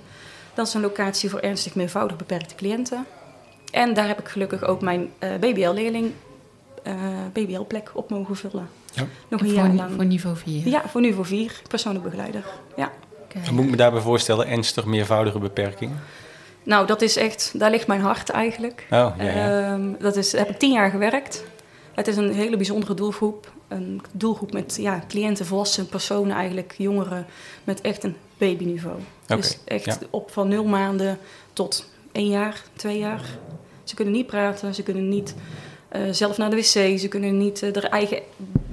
Dat 0.55 0.67
is 0.67 0.75
een 0.75 0.81
locatie 0.81 1.31
voor 1.31 1.41
ernstig 1.41 1.75
meervoudig 1.75 2.17
beperkte 2.17 2.55
cliënten. 2.55 3.07
En 3.71 3.95
daar 3.95 4.07
heb 4.07 4.19
ik 4.19 4.29
gelukkig 4.29 4.65
ook 4.65 4.81
mijn 4.81 5.11
eh, 5.19 5.31
BBL-leerling, 5.41 6.13
eh, 6.83 6.95
BBL-plek 7.33 7.91
op 7.95 8.11
mogen 8.11 8.37
vullen. 8.37 8.69
Ja. 8.93 9.07
Nog 9.29 9.41
een 9.41 9.47
voor, 9.47 9.57
jaar 9.57 9.75
lang. 9.75 9.91
voor 9.95 10.05
niveau 10.05 10.37
4. 10.37 10.69
Ja, 10.69 10.83
voor 10.89 11.01
nu 11.01 11.13
voor 11.13 11.27
vier, 11.27 11.61
persoonlijk 11.69 12.05
begeleider. 12.05 12.45
Ja. 12.77 12.93
Oké. 13.25 13.41
Wat 13.45 13.51
moet 13.51 13.65
ik 13.65 13.71
me 13.71 13.77
daarbij 13.77 14.01
voorstellen? 14.01 14.49
Ernstig 14.49 14.85
meervoudige 14.85 15.39
beperking? 15.39 15.93
Nou, 16.63 16.87
dat 16.87 17.03
is 17.03 17.17
echt, 17.17 17.53
daar 17.59 17.71
ligt 17.71 17.87
mijn 17.87 18.01
hart 18.01 18.31
eigenlijk. 18.31 18.87
Oh, 18.91 19.15
ja, 19.19 19.25
ja. 19.25 19.73
Ehm, 19.73 19.93
dat 19.99 20.17
is, 20.17 20.31
daar 20.31 20.41
heb 20.41 20.51
ik 20.51 20.59
tien 20.59 20.73
jaar 20.73 20.91
gewerkt. 20.91 21.45
Het 21.95 22.09
is 22.09 22.17
een 22.17 22.33
hele 22.33 22.57
bijzondere 22.57 22.95
doelgroep. 22.95 23.53
Een 23.69 24.01
doelgroep 24.13 24.53
met 24.53 24.77
ja, 24.81 25.05
cliënten, 25.09 25.47
volwassen 25.47 25.87
personen 25.87 26.37
eigenlijk, 26.37 26.75
jongeren 26.79 27.27
met 27.65 27.81
echt 27.81 28.05
een 28.05 28.17
babyniveau. 28.39 28.97
Oké, 29.23 29.37
Dus 29.37 29.59
echt 29.65 29.85
ja. 29.85 29.99
op 30.11 30.31
van 30.31 30.49
nul 30.49 30.65
maanden 30.65 31.19
tot 31.53 31.91
één 32.13 32.29
jaar, 32.29 32.63
twee 32.77 32.99
jaar. 32.99 33.39
Ze 33.85 33.95
kunnen 33.95 34.15
niet 34.15 34.27
praten, 34.27 34.75
ze 34.75 34.83
kunnen 34.83 35.09
niet 35.09 35.35
eh, 35.89 36.03
zelf 36.11 36.37
naar 36.37 36.51
de 36.51 36.57
wc, 36.57 36.99
ze 36.99 37.09
kunnen 37.09 37.39
niet 37.39 37.61
hun 37.61 37.89
eigen 37.89 38.23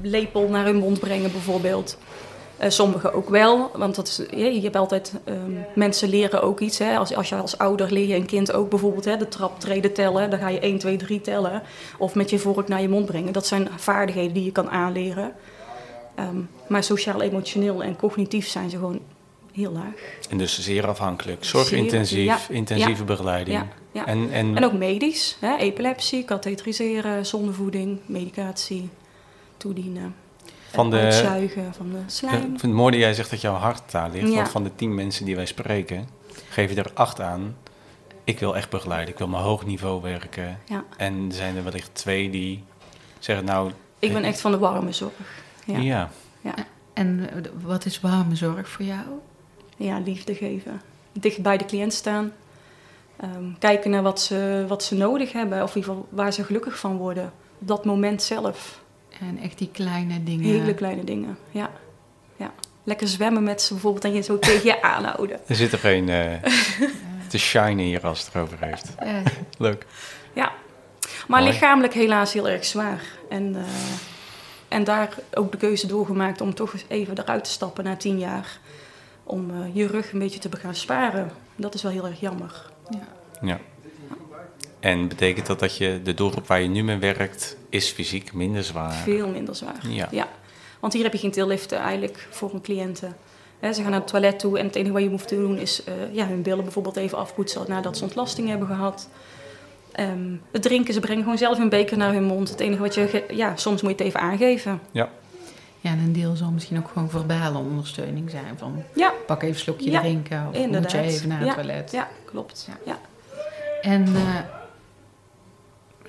lepel 0.01 0.49
naar 0.49 0.65
hun 0.65 0.75
mond 0.75 0.99
brengen 0.99 1.31
bijvoorbeeld. 1.31 1.97
Eh, 2.61 2.69
sommigen 2.69 3.13
ook 3.13 3.29
wel, 3.29 3.71
want 3.75 3.95
dat 3.95 4.07
is, 4.07 4.21
ja, 4.37 4.45
je 4.45 4.61
hebt 4.61 4.75
altijd, 4.75 5.13
ehm, 5.23 5.51
mensen 5.75 6.09
leren 6.09 6.41
ook 6.41 6.59
iets. 6.59 6.77
Hè. 6.77 6.97
Als, 6.97 7.15
als 7.15 7.29
je 7.29 7.35
als 7.35 7.57
ouder 7.57 7.91
leer 7.91 8.07
je 8.07 8.15
een 8.15 8.25
kind 8.25 8.53
ook 8.53 8.69
bijvoorbeeld 8.69 9.05
hè, 9.05 9.17
de 9.17 9.27
traptreden 9.27 9.93
tellen. 9.93 10.29
Dan 10.29 10.39
ga 10.39 10.49
je 10.49 10.59
1, 10.59 10.77
2, 10.77 10.97
3 10.97 11.21
tellen. 11.21 11.61
Of 11.97 12.15
met 12.15 12.29
je 12.29 12.39
vork 12.39 12.67
naar 12.67 12.81
je 12.81 12.89
mond 12.89 13.05
brengen. 13.05 13.33
Dat 13.33 13.47
zijn 13.47 13.69
vaardigheden 13.77 14.33
die 14.33 14.43
je 14.43 14.51
kan 14.51 14.69
aanleren. 14.69 15.33
Ehm, 16.15 16.37
maar 16.67 16.83
sociaal, 16.83 17.21
emotioneel 17.21 17.83
en 17.83 17.95
cognitief 17.95 18.47
zijn 18.47 18.69
ze 18.69 18.77
gewoon 18.77 18.99
heel 19.53 19.71
laag. 19.71 20.17
En 20.29 20.37
dus 20.37 20.59
zeer 20.59 20.87
afhankelijk. 20.87 21.45
Zorgintensief, 21.45 22.25
ja, 22.25 22.39
intensieve 22.49 23.03
begeleiding. 23.03 23.63
Ja. 23.91 24.05
En, 24.05 24.31
en, 24.31 24.55
En 24.55 24.65
ook 24.65 24.73
medisch. 24.73 25.37
Hè, 25.39 25.57
epilepsie, 25.57 26.23
katheteriseren, 26.23 27.25
zondevoeding, 27.25 27.99
medicatie, 28.05 28.89
toedienen. 29.57 30.20
Van 30.71 30.89
de, 30.89 30.97
Uitzuigen 30.97 31.73
van 31.73 31.89
de 31.89 31.97
ik 31.97 32.03
slijm. 32.07 32.41
vind 32.41 32.61
het 32.61 32.71
mooi 32.71 32.91
dat 32.91 33.01
jij 33.01 33.13
zegt 33.13 33.29
dat 33.29 33.41
jouw 33.41 33.55
hart 33.55 33.91
daar 33.91 34.09
ligt. 34.09 34.29
Ja. 34.29 34.35
Want 34.35 34.49
van 34.49 34.63
de 34.63 34.75
tien 34.75 34.95
mensen 34.95 35.25
die 35.25 35.35
wij 35.35 35.45
spreken, 35.45 36.07
geef 36.49 36.69
je 36.69 36.75
er 36.75 36.91
acht 36.93 37.21
aan. 37.21 37.57
Ik 38.23 38.39
wil 38.39 38.55
echt 38.55 38.69
begeleiden. 38.69 39.09
Ik 39.09 39.17
wil 39.17 39.27
mijn 39.27 39.43
hoog 39.43 39.65
niveau 39.65 40.01
werken. 40.01 40.59
Ja. 40.65 40.83
En 40.97 41.25
er 41.27 41.35
zijn 41.35 41.55
er 41.55 41.63
wellicht 41.63 41.89
twee 41.93 42.29
die 42.29 42.63
zeggen, 43.19 43.45
nou... 43.45 43.71
Ik 43.99 44.13
ben 44.13 44.23
echt 44.23 44.41
van 44.41 44.51
de 44.51 44.57
warme 44.57 44.91
zorg. 44.91 45.43
Ja. 45.65 45.77
Ja, 45.77 46.09
ja. 46.41 46.53
En 46.93 47.29
wat 47.61 47.85
is 47.85 47.99
warme 47.99 48.35
zorg 48.35 48.69
voor 48.69 48.85
jou? 48.85 49.05
ja 49.77 49.99
liefde 49.99 50.35
geven. 50.35 50.81
Dicht 51.11 51.41
bij 51.41 51.57
de 51.57 51.65
cliënt 51.65 51.93
staan. 51.93 52.31
Ehm, 53.17 53.43
kijken 53.59 53.91
naar 53.91 54.01
wat 54.01 54.21
ze, 54.21 54.65
wat 54.67 54.83
ze 54.83 54.95
nodig 54.95 55.31
hebben. 55.31 55.63
Of 55.63 55.69
in 55.69 55.81
ieder 55.81 55.93
geval 55.93 56.07
waar 56.09 56.33
ze 56.33 56.43
gelukkig 56.43 56.79
van 56.79 56.97
worden. 56.97 57.33
Op 57.59 57.67
dat 57.67 57.85
moment 57.85 58.21
zelf. 58.21 58.81
En 59.21 59.39
echt 59.39 59.57
die 59.57 59.69
kleine 59.71 60.23
dingen. 60.23 60.45
Hele 60.45 60.73
kleine 60.73 61.03
dingen. 61.03 61.37
Ja. 61.51 61.69
ja. 62.35 62.53
Lekker 62.83 63.07
zwemmen 63.07 63.43
met 63.43 63.61
ze 63.61 63.73
bijvoorbeeld 63.73 64.03
en 64.03 64.13
je 64.13 64.21
zo 64.21 64.39
tegen 64.39 64.65
je 64.65 64.81
aanhouden. 64.81 65.39
Er 65.47 65.55
zit 65.55 65.71
er 65.71 65.79
geen 65.79 66.09
eh, 66.09 66.51
te 67.29 67.37
shinen 67.37 67.85
hier 67.85 68.07
als 68.07 68.25
het 68.25 68.35
erover 68.35 68.57
heeft. 68.59 68.95
Leuk. 69.57 69.85
Ja. 70.33 70.51
Maar 71.27 71.41
Mooi. 71.41 71.51
lichamelijk 71.51 71.93
helaas 71.93 72.33
heel 72.33 72.49
erg 72.49 72.65
zwaar. 72.65 73.01
En 73.29 73.55
eh, 73.55 73.61
en 74.71 74.83
daar 74.83 75.15
ook 75.33 75.51
de 75.51 75.57
keuze 75.57 75.87
doorgemaakt 75.87 76.41
om 76.41 76.53
toch 76.53 76.73
eens 76.73 76.85
even 76.87 77.19
eruit 77.19 77.43
te 77.43 77.49
stappen 77.49 77.83
na 77.83 77.95
tien 77.95 78.19
jaar. 78.19 78.59
Om 79.23 79.51
eh, 79.51 79.75
je 79.75 79.87
rug 79.87 80.11
een 80.11 80.19
beetje 80.19 80.39
te 80.39 80.49
gaan 80.57 80.75
sparen. 80.75 81.31
Dat 81.55 81.73
is 81.73 81.81
wel 81.81 81.91
heel 81.91 82.05
erg 82.05 82.19
jammer. 82.19 82.65
Ja. 82.89 83.07
Ja. 83.41 83.59
En 84.81 85.07
betekent 85.07 85.45
dat 85.47 85.59
dat 85.59 85.77
je 85.77 85.99
de 86.03 86.13
doelgroep 86.13 86.47
waar 86.47 86.61
je 86.61 86.67
nu 86.67 86.83
mee 86.83 86.97
werkt, 86.97 87.57
is 87.69 87.89
fysiek 87.89 88.33
minder 88.33 88.63
zwaar? 88.63 88.93
Veel 88.93 89.27
minder 89.27 89.55
zwaar. 89.55 89.79
Ja. 90.11 90.27
Want 90.79 90.93
hier 90.93 91.03
heb 91.03 91.11
je 91.13 91.17
geen 91.19 91.31
tilliften 91.31 91.77
eigenlijk 91.79 92.27
voor 92.29 92.53
een 92.53 92.61
cliënten. 92.61 93.15
Hè, 93.59 93.73
ze 93.73 93.81
gaan 93.81 93.91
naar 93.91 93.99
het 93.99 94.09
toilet 94.09 94.39
toe 94.39 94.59
en 94.59 94.65
het 94.65 94.75
enige 94.75 94.93
wat 94.93 95.01
je 95.01 95.09
hoeft 95.09 95.27
te 95.27 95.35
doen 95.35 95.57
is 95.57 95.83
eh, 95.83 95.93
ja, 96.11 96.27
hun 96.27 96.41
billen 96.41 96.63
bijvoorbeeld 96.63 96.95
even 96.95 97.17
afpoetsen 97.17 97.65
nadat 97.67 97.97
ze 97.97 98.03
ontlasting 98.03 98.47
hebben 98.47 98.67
gehad. 98.67 99.09
Ehm, 99.91 100.33
het 100.51 100.61
drinken, 100.61 100.93
ze 100.93 100.99
brengen 100.99 101.23
gewoon 101.23 101.37
zelf 101.37 101.59
een 101.59 101.69
beker 101.69 101.97
naar 101.97 102.13
hun 102.13 102.23
mond. 102.23 102.49
Het 102.49 102.59
enige 102.59 102.81
wat 102.81 102.93
je, 102.95 103.23
ja, 103.29 103.55
soms 103.55 103.81
moet 103.81 103.91
je 103.91 103.97
het 103.97 104.05
even 104.05 104.19
aangeven. 104.19 104.79
Ja. 104.91 105.09
ja, 105.79 105.91
en 105.91 105.99
een 105.99 106.13
deel 106.13 106.35
zal 106.35 106.51
misschien 106.51 106.77
ook 106.77 106.87
gewoon 106.93 107.09
verbale 107.09 107.57
ondersteuning 107.57 108.29
zijn. 108.29 108.57
Van 108.57 108.83
Ja, 108.95 109.11
pak 109.27 109.41
even 109.41 109.53
een 109.55 109.59
slokje 109.61 109.91
Ja, 109.91 109.99
drinken 109.99 110.47
of 110.49 110.55
inderdaad. 110.55 110.93
moet 110.93 111.05
je 111.05 111.07
even 111.11 111.27
naar 111.27 111.39
het 111.39 111.47
Ja, 111.47 111.53
toilet. 111.53 111.91
ja 111.91 112.07
klopt. 112.25 112.67
Ja. 112.67 112.77
Ja. 112.91 112.99
En 113.81 114.05
eh, 114.15 114.35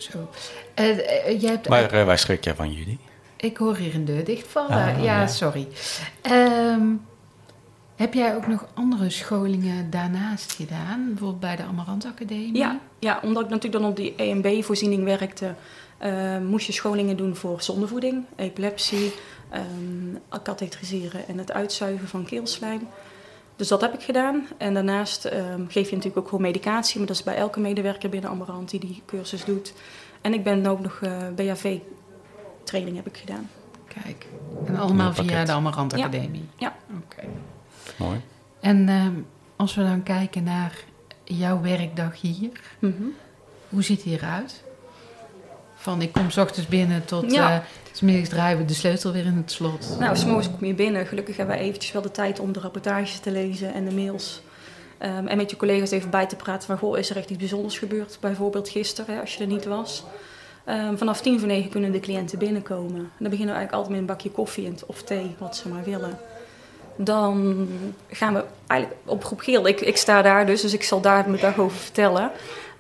zo. 0.03 0.29
Eh, 0.75 0.91
eh, 0.91 1.41
jij 1.41 1.51
hebt 1.51 1.69
Maar 1.69 1.93
eh, 1.93 2.05
waar 2.05 2.19
schrik 2.19 2.45
jij 2.45 2.55
van 2.55 2.73
jullie? 2.73 2.99
Ik 3.37 3.57
hoor 3.57 3.77
hier 3.77 3.95
een 3.95 4.05
deur 4.05 4.25
dichtvallen. 4.25 4.71
Ah, 4.71 5.05
ja, 5.05 5.21
ja. 5.21 5.27
sorry. 5.27 5.69
Ehm, 6.23 6.83
heb 7.97 8.15
jij 8.15 8.37
ook 8.37 8.47
nog 8.47 8.67
andere 8.75 9.11
scholingen 9.11 9.91
daarnaast 9.91 10.53
gedaan? 10.53 11.05
Bijvoorbeeld 11.07 11.41
bij 11.41 11.57
de 11.57 11.63
Amarant 11.63 12.05
Academie? 12.05 12.57
Ja, 12.57 12.81
ja, 12.99 13.21
omdat 13.23 13.43
ik 13.45 13.49
natuurlijk 13.49 13.83
dan 13.83 13.91
op 13.91 13.97
die 13.97 14.15
EMB-voorziening 14.17 15.05
werkte, 15.05 15.55
eh, 15.99 16.39
moest 16.39 16.67
je 16.67 16.73
scholingen 16.73 17.17
doen 17.17 17.37
voor 17.37 17.63
zondevoeding, 17.63 18.25
epilepsie, 18.37 19.13
ehm 19.51 20.41
katheteriseren 20.43 21.29
en 21.29 21.39
het 21.39 21.53
uitzuigen 21.53 22.09
van 22.09 22.25
keelslijm. 22.25 22.89
Dus 23.63 23.71
dat 23.71 23.81
heb 23.81 23.95
ik 23.95 24.03
gedaan. 24.03 24.47
En 24.57 24.75
daarnaast 24.75 25.25
ehm, 25.25 25.61
geef 25.69 25.89
je 25.89 25.97
natuurlijk 25.97 26.17
ook 26.17 26.29
gewoon 26.29 26.41
medicatie, 26.43 26.99
maar 26.99 27.07
dat 27.07 27.17
is 27.17 27.23
bij 27.23 27.35
elke 27.37 27.61
medewerker 27.61 28.09
binnen 28.09 28.31
Amarant 28.31 28.71
die 28.71 28.81
die 28.81 29.03
cursus 29.07 29.45
doet. 29.45 29.73
En 30.21 30.33
ik 30.33 30.45
ben 30.45 30.67
ook 30.67 30.81
nog 30.81 30.99
eh 31.03 31.17
BHV-training 31.37 32.97
heb 32.97 33.07
ik 33.07 33.17
gedaan. 33.17 33.51
Kijk. 34.03 34.27
En 34.65 34.77
allemaal 34.77 35.15
via 35.15 35.45
de 35.45 35.53
Amarant. 35.53 35.93
Academie? 35.95 36.49
Ja. 36.57 36.77
Oké. 37.05 37.23
Mooi. 37.99 38.21
En 38.61 38.89
ehm, 38.89 39.15
als 39.57 39.75
we 39.75 39.83
dan 39.83 40.03
kijken 40.03 40.43
naar 40.45 40.85
jouw 41.25 41.61
werkdag 41.61 42.21
hier, 42.21 42.61
Mhm. 42.79 43.03
hoe 43.69 43.83
ziet 43.83 44.03
die 44.03 44.13
eruit? 44.17 44.65
Van 45.83 46.03
ik 46.03 46.13
kom 46.13 46.31
's 46.31 46.37
ochtends 46.37 46.69
binnen 46.69 47.05
tot 47.05 47.33
Ja. 47.33 47.63
middags 48.03 48.29
draaien 48.29 48.59
we 48.59 48.65
de 48.65 48.75
sleutel 48.75 49.13
weer 49.13 49.25
in 49.25 49.37
het 49.37 49.53
slot. 49.53 49.97
Nou, 49.99 50.17
s'morgens 50.17 50.51
kom 50.59 50.67
je 50.67 50.75
binnen. 50.75 51.07
Gelukkig 51.07 51.37
hebben 51.37 51.57
wij 51.57 51.65
eventjes 51.65 51.93
wel 51.93 52.03
de 52.03 52.11
tijd 52.11 52.41
om 52.41 52.53
de 52.53 52.61
rapportages 52.61 53.19
te 53.19 53.31
lezen 53.31 53.75
en 53.75 53.85
de 53.85 53.95
mails. 53.95 54.43
Ehm, 54.99 55.27
en 55.27 55.37
met 55.37 55.51
je 55.51 55.57
collega's 55.57 55.91
even 55.91 56.11
bij 56.11 56.27
te 56.27 56.37
praten 56.37 56.67
van, 56.67 56.79
goh, 56.79 56.99
is 56.99 57.11
er 57.11 57.17
echt 57.17 57.31
iets 57.31 57.39
bijzonders 57.39 57.79
gebeurd? 57.79 58.19
Bijvoorbeeld 58.21 58.69
gisteren, 58.69 59.15
hè, 59.15 59.21
als 59.21 59.35
je 59.35 59.41
er 59.41 59.47
niet 59.51 59.65
was. 59.65 60.05
Ehm, 60.65 60.97
vanaf 60.97 61.21
tien 61.21 61.39
voor 61.39 61.49
negen 61.49 61.71
kunnen 61.71 61.93
de 61.93 62.01
cliënten 62.01 62.39
binnenkomen. 62.39 62.97
En 63.01 63.11
dan 63.19 63.31
beginnen 63.31 63.55
we 63.55 63.61
eigenlijk 63.61 63.73
altijd 63.73 63.91
met 63.91 63.99
een 64.01 64.07
bakje 64.07 64.31
koffie 64.31 64.67
en- 64.67 64.79
of 64.87 65.03
thee, 65.03 65.35
wat 65.39 65.57
ze 65.57 65.69
maar 65.69 65.85
willen. 65.85 66.19
Dan 66.97 67.69
gaan 68.11 68.35
we 68.35 68.45
eigenlijk 68.67 69.01
op 69.05 69.25
groep 69.25 69.41
geel. 69.41 69.67
Ik, 69.67 69.81
ik 69.81 69.97
sta 69.97 70.23
daar 70.23 70.47
dus, 70.47 70.61
dus 70.61 70.73
ik 70.73 70.83
zal 70.83 71.01
daar 71.01 71.29
mijn 71.29 71.41
dag 71.41 71.59
over 71.59 71.77
vertellen. 71.77 72.31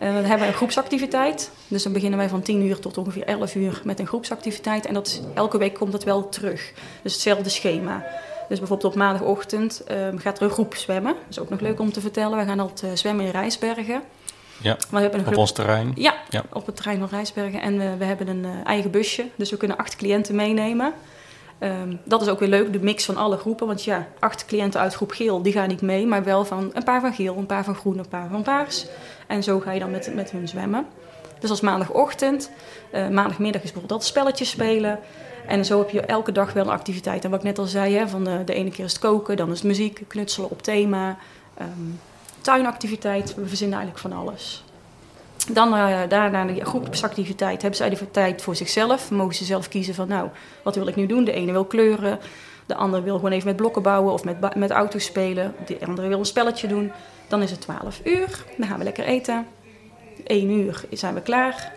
Eh, 0.03 0.15
dan 0.15 0.25
hebben 0.25 0.39
we 0.39 0.47
een 0.47 0.53
groepsactiviteit. 0.59 1.51
Dus 1.69 1.83
dan 1.83 1.93
beginnen 1.93 2.19
wij 2.19 2.29
van 2.29 2.43
10 2.43 2.63
uur 2.67 2.79
tot 2.79 2.99
ongeveer 2.99 3.25
11 3.25 3.55
uur 3.55 3.81
met 3.85 3.99
een 3.99 4.07
groepsactiviteit. 4.07 4.87
En 4.87 4.95
dat 4.95 5.07
is, 5.07 5.21
elke 5.35 5.59
week 5.59 5.75
komt 5.75 5.93
dat 5.93 6.05
wel 6.05 6.29
terug. 6.29 6.73
Dus 7.03 7.13
hetzelfde 7.13 7.49
schema. 7.49 8.05
Dus 8.49 8.59
bijvoorbeeld 8.59 8.93
op 8.93 8.99
maandagochtend 8.99 9.85
ehm, 9.87 10.17
gaat 10.19 10.37
er 10.39 10.43
een 10.45 10.51
groep 10.51 10.75
zwemmen. 10.75 11.13
Dat 11.13 11.31
is 11.31 11.39
ook 11.39 11.51
nog 11.51 11.61
leuk 11.61 11.81
om 11.81 11.93
te 11.93 12.01
vertellen. 12.01 12.39
We 12.39 12.45
gaan 12.45 12.61
altijd 12.61 12.91
eh, 12.91 12.97
zwemmen 12.99 13.25
in 13.25 13.31
Rijsbergen. 13.31 14.03
Ja, 14.63 14.71
Maar 14.91 15.01
we 15.03 15.09
hebben 15.09 15.21
een 15.21 15.27
op 15.27 15.37
ons 15.37 15.53
terrein. 15.53 15.93
ja, 15.95 16.15
Ja. 16.31 16.43
op 16.53 16.67
het 16.67 16.77
terrein 16.77 16.99
van 16.99 17.09
Rijsbergen. 17.11 17.61
En 17.61 17.81
eh, 17.81 17.89
we 17.99 18.05
hebben 18.05 18.29
een 18.29 18.45
eh, 18.45 18.51
eigen 18.65 18.91
busje, 18.91 19.27
dus 19.37 19.51
we 19.51 19.57
kunnen 19.57 19.77
acht 19.77 19.97
cliënten 19.97 20.35
meenemen. 20.35 20.93
Ehm, 21.59 21.97
dat 22.05 22.23
is 22.23 22.29
ook 22.29 22.39
weer 22.39 22.49
leuk, 22.49 22.73
de 22.73 22.79
mix 22.81 23.05
van 23.05 23.17
alle 23.17 23.37
groepen. 23.37 23.67
Want 23.67 23.85
ja, 23.85 24.07
acht 24.19 24.45
cliënten 24.45 24.81
uit 24.81 24.95
groep 24.95 25.11
geel, 25.11 25.43
die 25.43 25.53
gaan 25.53 25.69
niet 25.69 25.81
mee. 25.83 26.07
Maar 26.07 26.25
wel 26.25 26.45
van 26.45 26.71
een 26.73 26.85
paar 26.85 27.01
van 27.01 27.15
geel, 27.15 27.37
een 27.37 27.47
paar 27.47 27.65
van 27.65 27.75
groen, 27.75 27.99
een 27.99 28.09
paar 28.09 28.29
van 28.31 28.43
paars. 28.43 28.87
En 29.33 29.43
zo 29.43 29.61
ga 29.61 29.73
je 29.73 29.81
dan 29.81 29.91
met, 29.91 30.15
met 30.15 30.31
hun 30.31 30.49
zwemmen. 30.49 30.87
Dus 31.39 31.51
als 31.51 31.61
maandagochtend. 31.61 32.51
eh, 32.91 33.09
maandagmiddag 33.09 33.63
is 33.63 33.73
bijvoorbeeld 33.73 34.01
dat 34.01 34.09
spelletjes 34.09 34.51
spelen. 34.51 34.99
En 35.47 35.65
zo 35.65 35.79
heb 35.79 35.91
je 35.91 36.01
elke 36.01 36.33
dag 36.33 36.53
wel 36.53 36.65
een 36.65 36.71
activiteit. 36.71 37.25
En 37.25 37.31
wat 37.31 37.39
ik 37.39 37.45
net 37.45 37.59
al 37.59 37.65
zei, 37.65 37.95
hè, 37.95 38.09
van 38.09 38.25
de, 38.25 38.43
de 38.45 38.55
ene 38.55 38.71
keer 38.71 38.85
is 38.85 38.93
het 38.93 39.01
koken, 39.01 39.37
dan 39.37 39.51
is 39.51 39.59
het 39.59 39.67
muziek, 39.67 40.05
knutselen 40.09 40.51
op 40.51 40.63
thema. 40.63 41.17
ehm, 41.57 41.69
tuinactiviteit, 42.41 43.35
we 43.35 43.47
verzinnen 43.47 43.79
eigenlijk 43.79 44.09
van 44.09 44.21
alles. 44.21 44.65
Dan 45.53 45.75
eh, 45.75 45.99
daarna 46.09 46.45
de 46.45 46.65
groepsactiviteit 46.65 47.61
hebben 47.61 47.77
ze 47.77 47.83
eigenlijk 47.83 48.13
tijd 48.13 48.43
voor 48.43 48.57
zichzelf. 48.57 49.11
Mogen 49.11 49.35
ze 49.35 49.45
zelf 49.45 49.69
kiezen 49.69 49.95
van 49.95 50.09
nou, 50.09 50.29
wat 50.63 50.75
wil 50.75 50.87
ik 50.87 50.97
nu 50.97 51.07
doen? 51.07 51.25
De 51.25 51.33
ene 51.33 51.53
wil 51.53 51.65
kleuren, 51.65 52.19
de 52.67 52.75
andere 52.75 53.03
wil 53.03 53.17
gewoon 53.17 53.33
even 53.33 53.47
met 53.47 53.57
blokken 53.57 53.83
bouwen 53.83 54.13
of 54.13 54.25
met, 54.25 54.55
met 54.55 54.71
auto's 54.71 55.05
spelen. 55.05 55.55
De 55.67 55.87
andere 55.87 56.09
wil 56.09 56.19
een 56.19 56.25
spelletje 56.25 56.69
doen. 56.69 56.93
Dan 57.29 57.43
is 57.43 57.51
het 57.51 57.61
12 57.61 58.01
uur, 58.05 58.45
dan 58.57 58.69
gaan 58.69 58.79
we 58.79 58.85
lekker 58.85 59.05
eten. 59.05 59.47
1 60.25 60.51
uur 60.51 60.85
zijn 60.91 61.15
we 61.15 61.21
klaar. 61.21 61.73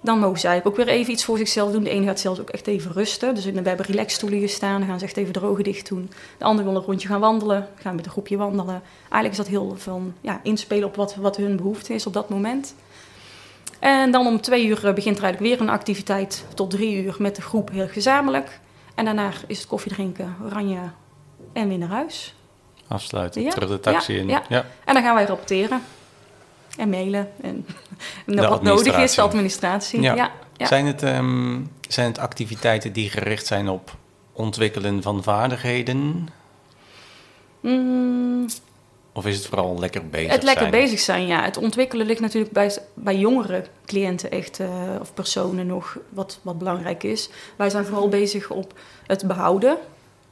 Dan 0.00 0.18
mogen 0.18 0.48
eigenlijk 0.48 0.66
ook 0.66 0.86
weer 0.86 0.94
even 0.94 1.12
iets 1.12 1.24
voor 1.24 1.38
zichzelf 1.38 1.72
doen. 1.72 1.84
De 1.84 1.90
ene 1.90 2.06
gaat 2.06 2.20
zelfs 2.20 2.40
ook 2.40 2.50
echt 2.50 2.66
even 2.66 2.92
rusten. 2.92 3.34
Dus 3.34 3.44
we 3.44 3.52
hebben 3.62 3.86
relaxstoelen 3.86 4.38
hier 4.38 4.48
staan. 4.48 4.78
Dan 4.78 4.88
gaan 4.88 4.98
ze 4.98 5.04
echt 5.04 5.16
even 5.16 5.32
de 5.32 5.42
ogen 5.42 5.64
dicht 5.64 5.88
doen. 5.88 6.10
De 6.38 6.44
andere 6.44 6.68
wil 6.68 6.76
een 6.76 6.86
rondje 6.86 7.08
gaan 7.08 7.20
wandelen. 7.20 7.68
Gaan 7.74 7.94
met 7.94 8.04
een 8.04 8.10
groepje 8.10 8.36
wandelen. 8.36 8.82
Eigenlijk 9.00 9.30
is 9.30 9.36
dat 9.36 9.46
heel 9.46 9.74
van 9.76 10.14
ja, 10.20 10.40
inspelen 10.42 10.88
op 10.88 10.96
wat, 10.96 11.14
wat 11.14 11.36
hun 11.36 11.56
behoefte 11.56 11.94
is 11.94 12.06
op 12.06 12.12
dat 12.12 12.28
moment. 12.28 12.74
En 13.78 14.10
dan 14.10 14.26
om 14.26 14.40
twee 14.40 14.66
uur 14.66 14.86
eh, 14.86 14.94
begint 14.94 15.16
er 15.16 15.22
eigenlijk 15.22 15.54
weer 15.54 15.66
een 15.66 15.74
activiteit 15.74 16.44
tot 16.54 16.70
drie 16.70 17.02
uur 17.02 17.16
met 17.18 17.36
de 17.36 17.42
groep 17.42 17.70
heel 17.70 17.88
gezamenlijk. 17.88 18.60
En 18.94 19.04
daarna 19.04 19.30
is 19.46 19.58
het 19.58 19.66
koffie 19.66 19.92
drinken, 19.92 20.36
oranje 20.44 20.78
en 21.52 21.68
weer 21.68 21.78
naar 21.78 21.88
huis. 21.88 22.34
Afsluiten, 22.88 23.42
Ja, 23.42 23.50
terug 23.50 23.68
de 23.68 23.80
taxi 23.80 24.12
ja, 24.12 24.20
in. 24.20 24.28
ja. 24.28 24.42
Ja. 24.48 24.66
En 24.84 24.94
dan 24.94 25.02
gaan 25.02 25.14
wij 25.14 25.24
rapporteren. 25.24 25.82
En 26.76 26.88
mailen. 26.90 27.30
En 27.40 27.66
wat 28.26 28.62
nodig 28.62 28.96
is, 28.98 29.14
de 29.14 29.22
administratie. 29.22 29.22
administratie. 29.22 30.00
Ja. 30.00 30.14
Ja. 30.14 30.30
Ja, 30.56 30.66
Zijn, 30.66 30.86
het, 30.86 31.02
ehm, 31.02 31.60
zijn 31.88 32.06
het 32.06 32.18
activiteiten 32.18 32.92
die 32.92 33.10
gericht 33.10 33.46
zijn 33.46 33.68
op 33.68 33.96
ontwikkelen 34.32 35.02
van 35.02 35.22
vaardigheden? 35.22 36.28
Mm, 37.60 38.46
Of 39.16 39.26
is 39.26 39.36
het 39.36 39.46
vooral 39.46 39.78
lekker 39.78 40.08
bezig 40.08 40.32
het 40.32 40.42
lekker 40.42 40.68
zijn? 40.68 40.82
bezig 40.82 41.00
zijn, 41.00 41.26
ja. 41.26 41.44
Het 41.44 41.56
ontwikkelen 41.56 42.06
ligt 42.06 42.20
natuurlijk 42.20 42.52
bij, 42.52 42.76
bij 42.94 43.16
jongere 43.16 43.64
cliënten 43.86 44.30
echt, 44.30 44.60
eh, 44.60 44.68
of 45.00 45.14
personen 45.14 45.66
nog, 45.66 45.98
wat, 46.08 46.38
wat 46.42 46.58
belangrijk 46.58 47.02
is. 47.02 47.28
Wij 47.56 47.70
zijn 47.70 47.84
vooral 47.84 48.08
bezig 48.08 48.50
op 48.50 48.72
het 49.06 49.26
behouden 49.26 49.76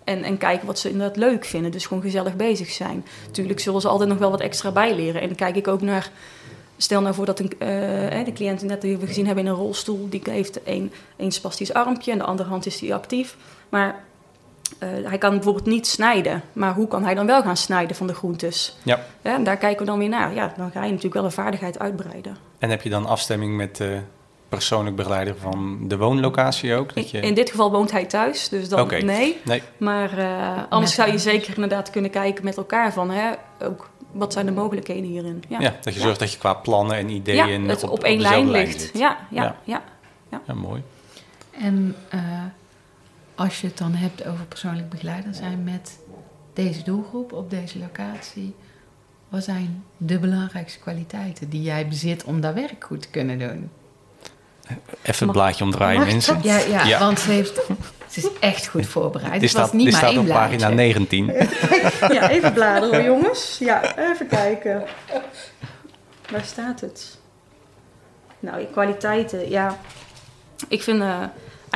en, 0.05 0.23
en 0.23 0.39
kijken 0.39 0.67
wat 0.67 0.79
ze 0.79 0.91
inderdaad 0.91 1.17
leuk 1.17 1.45
vinden. 1.45 1.71
Dus 1.71 1.87
gewoon 1.87 2.03
gezellig 2.03 2.37
bezig 2.37 2.71
zijn. 2.71 3.05
Natuurlijk 3.27 3.61
zullen 3.61 3.81
ze 3.81 3.89
altijd 3.89 4.09
nog 4.09 4.19
wel 4.19 4.31
wat 4.31 4.41
extra 4.41 4.71
bijleren. 4.71 5.21
En 5.21 5.27
dan 5.27 5.37
kijk 5.37 5.57
ik 5.57 5.69
ook 5.69 5.81
naar, 5.81 6.11
stel 6.77 7.01
nou 7.01 7.15
voor 7.15 7.27
dat 7.27 7.39
een, 7.39 7.53
hè, 7.59 8.25
de 8.25 8.33
cliënt 8.33 8.63
net 8.63 8.81
die 8.81 8.97
we 8.97 9.07
gezien 9.07 9.27
hebben 9.27 9.45
in 9.45 9.51
een 9.51 9.57
rolstoel, 9.57 10.09
die 10.09 10.23
heeft 10.25 10.61
een 11.17 11.33
spastisch 11.33 11.73
armpje 11.73 12.13
en 12.13 12.19
de 12.19 12.25
andere 12.25 12.49
hand 12.49 12.67
is 12.67 12.79
die 12.79 12.95
actief. 12.95 13.37
Maar 13.69 14.05
eh, 14.79 14.89
hij 15.05 15.19
kan 15.19 15.31
bijvoorbeeld 15.31 15.67
niet 15.67 15.87
snijden, 15.87 16.43
maar 16.53 16.75
hoe 16.75 16.89
kan 16.89 17.05
hij 17.05 17.15
dan 17.15 17.27
wel 17.27 17.43
gaan 17.43 17.57
snijden 17.57 17.97
van 17.97 18.07
de 18.07 18.15
groentes? 18.15 18.77
Ja. 18.83 19.01
Ja, 19.23 19.35
en 19.35 19.45
daar 19.45 19.57
kijken 19.57 19.79
we 19.79 19.91
dan 19.91 19.99
weer 19.99 20.09
naar. 20.09 20.35
Ja, 20.35 20.53
dan 20.57 20.71
ga 20.71 20.81
je 20.81 20.89
natuurlijk 20.89 21.15
wel 21.15 21.25
een 21.25 21.33
vaardigheid 21.33 21.79
uitbreiden. 21.79 22.37
En 22.59 22.71
heb 22.71 22.83
je 22.83 22.91
dan 22.91 23.07
afstemming 23.07 23.57
met 23.57 23.77
de 23.77 23.99
persoonlijk 24.49 24.97
begeleider 24.97 25.35
van 25.41 25.79
de 25.89 25.97
woonlocatie 25.97 26.75
ook? 26.75 26.95
Dat 26.95 27.11
je... 27.11 27.21
In 27.21 27.35
dit 27.35 27.51
geval 27.51 27.71
woont 27.71 27.91
hij 27.91 28.05
thuis, 28.05 28.49
dus 28.49 28.69
dan 28.69 28.81
Oké. 28.81 28.97
nee. 28.97 29.41
Nee, 29.45 29.63
Maar 29.77 30.19
eh, 30.19 30.63
anders 30.69 30.95
zou 30.95 31.11
je 31.13 31.19
zeker 31.19 31.55
inderdaad 31.55 31.91
kunnen 31.91 32.11
kijken 32.11 32.45
met 32.45 32.57
elkaar 32.57 32.93
van... 32.93 33.11
Hè, 33.11 33.31
ook, 33.63 33.89
wat 34.13 34.33
zijn 34.33 34.47
de 34.47 34.53
mogelijkheden 34.53 35.05
hierin? 35.05 35.43
Ja, 35.49 35.61
ja. 35.61 35.75
dat 35.83 35.93
je 35.95 35.99
Ja. 36.01 36.05
zorgt 36.07 36.19
dat 36.21 36.33
je 36.33 36.39
qua 36.39 36.55
plannen 36.55 36.97
en 36.97 37.09
Ja, 37.09 37.15
ideeën 37.15 37.69
het 37.69 37.83
op, 37.83 37.91
op, 37.91 38.05
één 38.05 38.21
lijn 38.21 38.51
ligt. 38.51 38.81
zit. 38.81 38.91
Ja, 38.99 39.17
ja, 39.31 39.43
Ja. 39.65 39.83
ja. 40.31 40.41
Ja, 40.47 40.55
mooi. 40.55 40.83
En 41.51 41.97
eh, 42.09 42.21
als 43.35 43.61
je 43.61 43.67
het 43.67 43.79
dan 43.79 43.95
hebt 43.95 44.27
over 44.27 44.45
persoonlijk 44.45 44.89
begeleider 44.89 45.35
zijn 45.35 45.65
met 45.65 45.99
deze 46.53 46.83
doelgroep 46.83 47.33
op 47.33 47.51
deze 47.51 47.79
locatie, 47.79 48.55
wat 49.29 49.45
zijn 49.45 49.85
de 49.97 50.19
belangrijkste 50.19 50.79
kwaliteiten 50.79 51.49
die 51.49 51.63
jij 51.63 51.89
bezit 51.89 52.25
om 52.25 52.41
dat 52.41 52.55
werk 52.55 52.85
goed 52.85 53.03
te 53.03 53.09
kunnen 53.09 53.39
doen? 53.39 53.71
Even 55.03 55.27
het 55.27 55.33
blaadje 55.37 55.65
omdraaien, 55.65 55.99
Mag 56.01 56.09
mensen. 56.09 56.39
Ja, 56.43 56.59
ja, 56.59 56.85
Ja. 56.85 56.99
want 56.99 57.21
ze, 57.21 57.31
heeft, 57.31 57.55
ze 58.09 58.21
is 58.21 58.29
echt 58.41 58.67
goed 58.67 58.87
voorbereid. 58.87 59.33
Dit 59.33 59.43
Het 59.43 59.53
was 59.53 59.61
staat, 59.63 59.73
niet 59.73 59.85
dit 59.85 59.93
maar 59.93 60.03
staat 60.03 60.13
één 60.13 60.21
op 60.21 60.27
blaadje. 60.27 60.57
pagina 60.57 60.75
19. 60.83 61.27
Ja, 62.13 62.31
even 62.31 62.53
bladeren 62.53 63.05
jongens. 63.05 63.57
Ja, 63.59 63.97
even 64.13 64.27
kijken. 64.27 64.83
Waar 66.31 66.45
staat 66.45 66.81
het? 66.81 67.19
Nou, 68.41 68.65
kwaliteiten, 68.65 69.51
ja. 69.51 69.79
Ik 70.69 70.83
vind, 70.83 71.01
eh, 71.01 71.23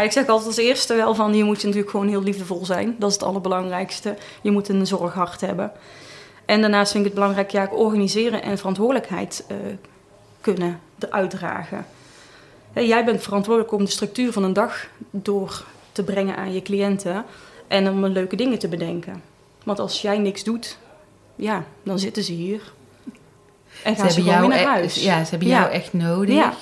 Ik 0.05 0.13
zeg 0.13 0.27
altijd 0.27 0.47
als 0.47 0.57
eerste 0.57 0.95
wel 0.95 1.15
van 1.15 1.35
je 1.35 1.45
moet 1.45 1.63
natuurlijk 1.63 1.91
gewoon 1.91 2.09
heel 2.09 2.23
liefdevol 2.23 2.65
zijn. 2.65 2.97
Dat 2.99 3.09
is 3.09 3.15
het 3.15 3.25
allerbelangrijkste. 3.25 4.17
Je 4.43 4.51
moet 4.51 4.69
een 4.69 4.87
zorghart 4.87 5.41
hebben. 5.41 5.73
En 6.45 6.61
daarnaast 6.61 6.93
vind 6.93 7.05
ik 7.05 7.11
het 7.11 7.21
belangrijk 7.21 7.51
ja, 7.51 7.69
organiseren 7.73 8.43
en 8.43 8.59
verantwoordelijkheid 8.59 9.45
uh, 9.51 9.57
kunnen 10.41 10.81
uitdragen. 11.11 11.87
jij 12.73 13.05
bent 13.05 13.23
verantwoordelijk 13.23 13.73
om 13.73 13.85
de 13.85 13.91
structuur 13.91 14.33
van 14.33 14.43
een 14.43 14.53
dag 14.53 14.87
door 15.11 15.65
te 15.93 16.05
brengen 16.05 16.37
aan 16.37 16.53
je 16.53 16.63
cliënten 16.63 17.25
en 17.69 17.89
om 17.89 18.07
leuke 18.07 18.37
dingen 18.37 18.59
te 18.59 18.69
bedenken. 18.69 19.23
Want 19.65 19.79
als 19.79 20.03
jij 20.03 20.19
niks 20.19 20.45
doet, 20.45 20.79
ja, 21.37 21.65
dan 21.83 21.99
zitten 21.99 22.23
ze 22.23 22.33
hier. 22.33 22.73
En 23.83 23.97
gaan 23.97 24.11
ze, 24.11 24.23
ze 24.23 24.31
gewoon 24.31 24.49
naar 24.49 24.59
e- 24.59 24.65
huis. 24.65 25.03
Ja, 25.03 25.25
ze 25.25 25.31
hebben 25.31 25.49
jou 25.49 25.71
echt 25.71 25.93
nodig 25.93 26.55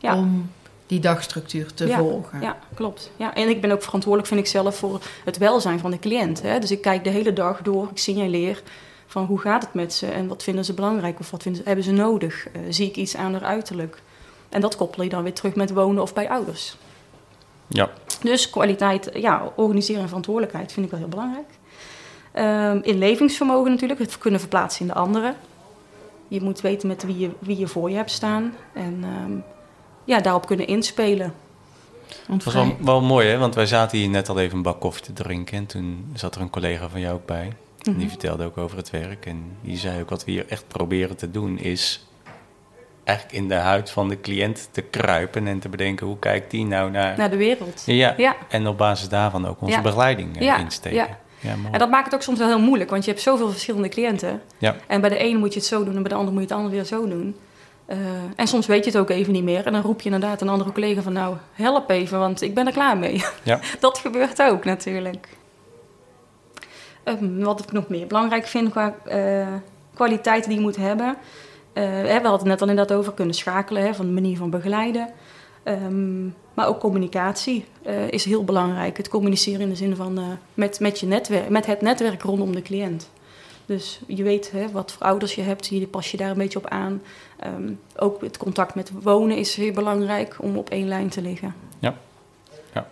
om 0.00 0.50
die 0.86 1.00
dagstructuur 1.00 1.74
te 1.74 1.88
volgen. 1.88 2.40
Ja, 2.40 2.58
klopt. 2.74 3.10
Ja, 3.16 3.34
en 3.34 3.48
ik 3.48 3.60
ben 3.60 3.70
ook 3.70 3.82
verantwoordelijk, 3.82 4.32
vind 4.32 4.40
ik 4.40 4.46
zelf, 4.46 4.76
voor 4.76 5.00
het 5.24 5.38
welzijn 5.38 5.78
van 5.78 5.90
de 5.90 5.98
cliënt. 5.98 6.42
Hè? 6.42 6.58
Dus 6.58 6.70
ik 6.70 6.80
kijk 6.80 7.04
de 7.04 7.10
hele 7.10 7.32
dag 7.32 7.62
door, 7.62 7.88
ik 7.90 7.98
signaleer 7.98 8.62
van 9.06 9.24
hoe 9.24 9.38
gaat 9.38 9.62
het 9.62 9.74
met 9.74 9.92
ze 9.92 10.06
en 10.06 10.26
wat 10.26 10.42
vinden 10.42 10.64
ze 10.64 10.74
belangrijk 10.74 11.20
of 11.20 11.30
wat 11.30 11.42
vinden 11.42 11.60
ze, 11.62 11.66
hebben 11.66 11.84
ze 11.84 11.92
nodig. 11.92 12.46
Uh, 12.46 12.62
zie 12.68 12.88
ik 12.88 12.96
iets 12.96 13.16
aan 13.16 13.32
haar 13.32 13.44
uiterlijk? 13.44 14.02
En 14.48 14.60
dat 14.60 14.76
koppel 14.76 15.02
je 15.02 15.08
dan 15.08 15.22
weer 15.22 15.34
terug 15.34 15.54
met 15.54 15.70
wonen 15.70 16.02
of 16.02 16.14
bij 16.14 16.28
ouders. 16.28 16.76
Ja. 17.66 17.90
Dus 18.22 18.50
kwaliteit, 18.50 19.10
ja, 19.14 19.52
organiseren 19.56 20.02
en 20.02 20.08
verantwoordelijkheid 20.08 20.72
vind 20.72 20.86
ik 20.86 20.92
wel 20.92 21.00
heel 21.00 21.08
belangrijk. 21.08 21.48
Um, 22.34 22.82
inlevingsvermogen 22.82 23.70
natuurlijk, 23.70 24.00
het 24.00 24.18
kunnen 24.18 24.40
verplaatsen 24.40 24.80
in 24.80 24.86
de 24.86 24.94
anderen. 24.94 25.36
Je 26.28 26.42
moet 26.42 26.60
weten 26.60 26.88
met 26.88 27.02
wie 27.02 27.18
je, 27.18 27.30
wie 27.38 27.58
je 27.58 27.66
voor 27.66 27.90
je 27.90 27.96
hebt 27.96 28.10
staan. 28.10 28.54
En 28.72 29.04
um, 29.24 29.44
ja, 30.06 30.20
daarop 30.20 30.46
kunnen 30.46 30.66
inspelen. 30.66 31.34
Dat 32.28 32.44
was 32.44 32.54
wel, 32.54 32.76
wel, 32.80 33.02
mooi, 33.02 33.28
hè? 33.28 33.38
Want 33.38 33.54
wij 33.54 33.66
zaten 33.66 33.98
hier 33.98 34.08
net 34.08 34.28
al 34.28 34.38
even 34.38 34.56
een 34.56 34.62
bak 34.62 34.80
koffie 34.80 35.04
te 35.04 35.12
drinken. 35.12 35.56
En 35.56 35.66
toen 35.66 36.10
zat 36.14 36.34
er 36.34 36.40
een 36.40 36.50
collega 36.50 36.88
van 36.88 37.00
jou 37.00 37.14
ook 37.14 37.26
bij. 37.26 37.52
Die 37.78 37.94
mhm. 37.94 38.08
vertelde 38.08 38.44
ook 38.44 38.58
over 38.58 38.76
het 38.76 38.90
werk. 38.90 39.26
En 39.26 39.56
die 39.60 39.76
zei 39.76 40.00
ook 40.00 40.10
wat 40.10 40.24
we 40.24 40.30
hier 40.30 40.46
echt 40.48 40.68
proberen 40.68 41.16
te 41.16 41.30
doen 41.30 41.58
is 41.58 42.06
eigenlijk 43.04 43.38
in 43.38 43.48
de 43.48 43.54
huid 43.54 43.90
van 43.90 44.08
de 44.08 44.20
cliënt 44.20 44.68
te 44.70 44.82
kruipen 44.82 45.46
en 45.46 45.58
te 45.58 45.68
bedenken 45.68 46.06
hoe 46.06 46.18
kijkt 46.18 46.50
die 46.50 46.64
nou 46.64 46.90
naar... 46.90 47.16
Naar 47.16 47.30
de 47.30 47.36
wereld. 47.36 47.82
Ja, 47.86 48.14
ja. 48.16 48.36
en 48.48 48.66
op 48.66 48.78
basis 48.78 49.08
daarvan 49.08 49.46
ook 49.46 49.60
onze 49.60 49.80
begeleiding 49.80 50.42
uh, 50.42 50.58
insteken. 50.58 50.98
Ja. 50.98 51.18
Ja, 51.40 51.54
en 51.72 51.78
dat 51.78 51.90
maakt 51.90 52.04
het 52.04 52.14
ook 52.14 52.22
soms 52.22 52.38
wel 52.38 52.48
heel 52.48 52.60
moeilijk, 52.60 52.90
want 52.90 53.04
je 53.04 53.10
hebt 53.10 53.22
zoveel 53.22 53.50
verschillende 53.50 53.88
cliënten. 53.88 54.42
Ja. 54.58 54.76
En 54.86 55.00
bij 55.00 55.10
de 55.10 55.16
ene 55.16 55.38
moet 55.38 55.52
je 55.52 55.58
het 55.58 55.68
zo 55.68 55.84
doen 55.84 55.96
en 55.96 56.02
bij 56.02 56.10
de 56.10 56.14
andere 56.14 56.32
moet 56.32 56.48
je 56.48 56.48
het 56.48 56.56
andere 56.56 56.74
weer 56.74 56.84
zo 56.84 57.08
doen. 57.08 57.36
Uh, 57.88 57.96
en 58.36 58.46
soms 58.46 58.66
weet 58.66 58.84
je 58.84 58.90
het 58.90 59.00
ook 59.00 59.10
even 59.10 59.32
niet 59.32 59.42
meer. 59.42 59.66
En 59.66 59.72
dan 59.72 59.82
roep 59.82 60.00
je 60.00 60.10
inderdaad 60.10 60.40
een 60.40 60.48
andere 60.48 60.72
collega 60.72 61.02
van... 61.02 61.12
nou, 61.12 61.36
help 61.52 61.90
even, 61.90 62.18
want 62.18 62.42
ik 62.42 62.54
ben 62.54 62.66
er 62.66 62.72
klaar 62.72 62.98
mee. 62.98 63.24
Ja. 63.42 63.60
dat 63.80 63.98
gebeurt 63.98 64.42
ook 64.42 64.64
natuurlijk. 64.64 65.28
Uh, 67.04 67.44
wat 67.44 67.60
ik 67.60 67.72
nog 67.72 67.88
meer 67.88 68.06
belangrijk 68.06 68.46
vind 68.46 68.70
qua 68.70 68.94
uh, 69.08 69.46
kwaliteiten 69.94 70.48
die 70.48 70.58
je 70.58 70.64
moet 70.64 70.76
hebben... 70.76 71.16
we 71.72 72.10
hadden 72.12 72.32
het 72.32 72.44
net 72.44 72.62
al 72.62 72.68
inderdaad 72.68 72.96
over 72.98 73.12
kunnen 73.12 73.34
schakelen... 73.34 73.82
Hè, 73.82 73.94
van 73.94 74.06
de 74.06 74.12
manier 74.12 74.36
van 74.36 74.50
begeleiden. 74.50 75.08
Um, 75.64 76.34
maar 76.54 76.68
ook 76.68 76.80
communicatie 76.80 77.64
is 78.10 78.24
heel 78.24 78.44
belangrijk. 78.44 78.96
Het 78.96 79.08
communiceren 79.08 79.60
in 79.60 79.68
de 79.68 79.76
zin 79.76 79.96
van 79.96 80.38
met, 80.54 80.80
met, 80.80 81.00
je 81.00 81.06
netwerk, 81.06 81.48
met 81.48 81.66
het 81.66 81.80
netwerk 81.80 82.22
rondom 82.22 82.54
de 82.54 82.62
cliënt. 82.62 83.10
Dus 83.66 84.00
je 84.06 84.22
weet 84.22 84.50
hè, 84.50 84.70
wat 84.70 84.92
voor 84.92 85.06
ouders 85.06 85.34
je 85.34 85.42
hebt, 85.42 85.66
je 85.66 85.86
pas 85.86 86.10
je 86.10 86.16
daar 86.16 86.30
een 86.30 86.36
beetje 86.36 86.58
op 86.58 86.66
aan. 86.66 87.02
Um, 87.44 87.80
ook 87.96 88.20
het 88.20 88.36
contact 88.36 88.74
met 88.74 88.90
wonen 89.02 89.36
is 89.36 89.54
heel 89.54 89.72
belangrijk 89.72 90.36
om 90.38 90.56
op 90.56 90.70
één 90.70 90.88
lijn 90.88 91.08
te 91.08 91.22
liggen. 91.22 91.54
Ja. 91.78 91.94
Ja, 92.72 92.86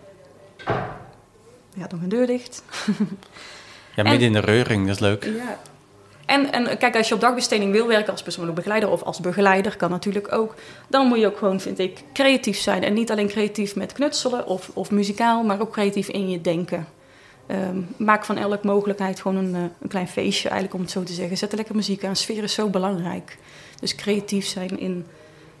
ja 1.73 1.87
nog 1.89 2.01
een 2.01 2.09
deur 2.09 2.27
dicht. 2.27 2.63
ja, 3.95 4.03
midden 4.03 4.27
in 4.27 4.33
de 4.33 4.39
reuring, 4.39 4.85
dat 4.85 4.95
is 4.95 5.01
leuk. 5.01 5.23
Ja. 5.23 5.59
En, 6.25 6.51
en 6.51 6.77
kijk, 6.77 6.95
als 6.95 7.07
je 7.07 7.13
op 7.13 7.21
dagbesteding 7.21 7.71
wil 7.71 7.87
werken 7.87 8.11
als 8.11 8.23
persoonlijk 8.23 8.55
begeleider 8.55 8.89
of 8.89 9.03
als 9.03 9.19
begeleider, 9.19 9.75
kan 9.75 9.89
natuurlijk 9.89 10.31
ook. 10.31 10.55
Dan 10.87 11.07
moet 11.07 11.19
je 11.19 11.25
ook 11.25 11.37
gewoon, 11.37 11.59
vind 11.59 11.79
ik, 11.79 12.03
creatief 12.13 12.57
zijn. 12.57 12.83
En 12.83 12.93
niet 12.93 13.11
alleen 13.11 13.27
creatief 13.27 13.75
met 13.75 13.93
knutselen 13.93 14.47
of, 14.47 14.71
of 14.73 14.91
muzikaal, 14.91 15.43
maar 15.43 15.61
ook 15.61 15.71
creatief 15.71 16.07
in 16.07 16.29
je 16.29 16.41
denken. 16.41 16.87
Um, 17.47 17.87
maak 17.97 18.25
van 18.25 18.37
elke 18.37 18.67
mogelijkheid 18.67 19.21
gewoon 19.21 19.37
een, 19.37 19.55
uh, 19.55 19.61
een, 19.81 19.87
klein 19.87 20.07
feestje, 20.07 20.49
eigenlijk 20.49 20.73
om 20.73 20.81
het 20.81 20.91
zo 20.91 21.03
te 21.03 21.13
zeggen. 21.13 21.37
Zet 21.37 21.51
er 21.51 21.57
lekker 21.57 21.75
muziek 21.75 22.03
aan. 22.03 22.15
Sfeer 22.15 22.43
is 22.43 22.53
zo 22.53 22.69
belangrijk. 22.69 23.37
Dus 23.79 23.95
creatief 23.95 24.45
zijn 24.45 24.79
in, 24.79 25.05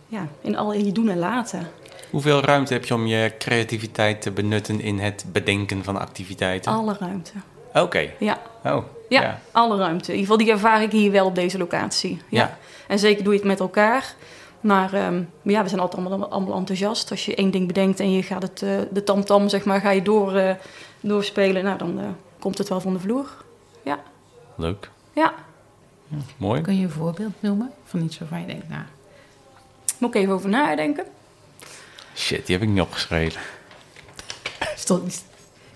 ja, 0.07 0.27
in 0.41 0.57
al 0.57 0.73
in 0.73 0.85
je 0.85 0.91
doen 0.91 1.09
en 1.09 1.17
laten. 1.17 1.67
Hoeveel 2.09 2.41
ruimte 2.41 2.73
heb 2.73 2.85
je 2.85 2.93
om 2.93 3.05
je 3.05 3.33
creativiteit 3.37 4.21
te 4.21 4.31
benutten 4.31 4.81
in 4.81 4.99
het 4.99 5.25
bedenken 5.31 5.83
van 5.83 5.99
activiteiten? 5.99 6.71
Alle 6.71 6.95
ruimte. 6.99 7.31
Oké. 7.73 8.09
Ja. 8.19 8.41
Oh, 8.63 8.83
ja. 9.09 9.21
ja, 9.21 9.41
alle 9.51 9.77
ruimte. 9.77 10.11
In 10.11 10.19
ieder 10.19 10.31
geval, 10.31 10.37
die 10.37 10.51
ervaar 10.51 10.81
ik 10.81 10.91
hier 10.91 11.11
wel 11.11 11.25
op 11.25 11.35
deze 11.35 11.57
locatie. 11.57 12.21
Ja. 12.29 12.39
ja. 12.39 12.57
En 12.87 12.99
zeker 12.99 13.23
doe 13.23 13.33
je 13.33 13.39
het 13.39 13.47
met 13.47 13.59
elkaar. 13.59 14.15
Maar 14.65 14.93
um, 15.07 15.29
ja, 15.41 15.63
we 15.63 15.69
zijn 15.69 15.81
altijd 15.81 16.05
allemaal, 16.05 16.29
allemaal 16.29 16.57
enthousiast. 16.57 17.11
Als 17.11 17.25
je 17.25 17.35
één 17.35 17.51
ding 17.51 17.67
bedenkt 17.67 17.99
en 17.99 18.11
je 18.11 18.23
gaat 18.23 18.41
het, 18.41 18.61
uh, 18.61 18.69
de 18.91 19.03
tamtam, 19.03 19.25
-tam, 19.25 19.49
zeg 19.49 19.65
maar, 19.65 19.81
ga 19.81 19.91
je 19.91 20.01
door, 20.01 20.35
uh, 20.35 20.51
doorspelen. 21.07 21.63
Nou, 21.63 21.77
dan 21.77 21.99
uh, 21.99 22.05
komt 22.39 22.57
het 22.57 22.69
wel 22.69 22.81
van 22.81 22.93
de 22.93 22.99
vloer. 22.99 23.29
Ja. 23.83 23.99
Leuk. 24.55 24.89
Ja. 25.13 25.33
ja. 26.07 26.17
Mooi. 26.37 26.61
Kun 26.61 26.77
je 26.77 26.83
een 26.83 26.91
voorbeeld 26.91 27.33
noemen 27.39 27.71
van 27.85 28.01
iets 28.01 28.19
waarvan 28.19 28.39
je 28.39 28.47
denkt, 28.47 28.69
nou... 28.69 28.83
Moet 29.97 30.15
ik 30.15 30.21
even 30.21 30.33
over 30.33 30.49
nadenken? 30.49 31.05
Shit, 32.15 32.45
die 32.45 32.55
heb 32.55 32.67
ik 32.67 32.71
niet 32.71 32.81
opgeschreven. 32.81 33.41
Stond, 34.75 35.03
die, 35.03 35.13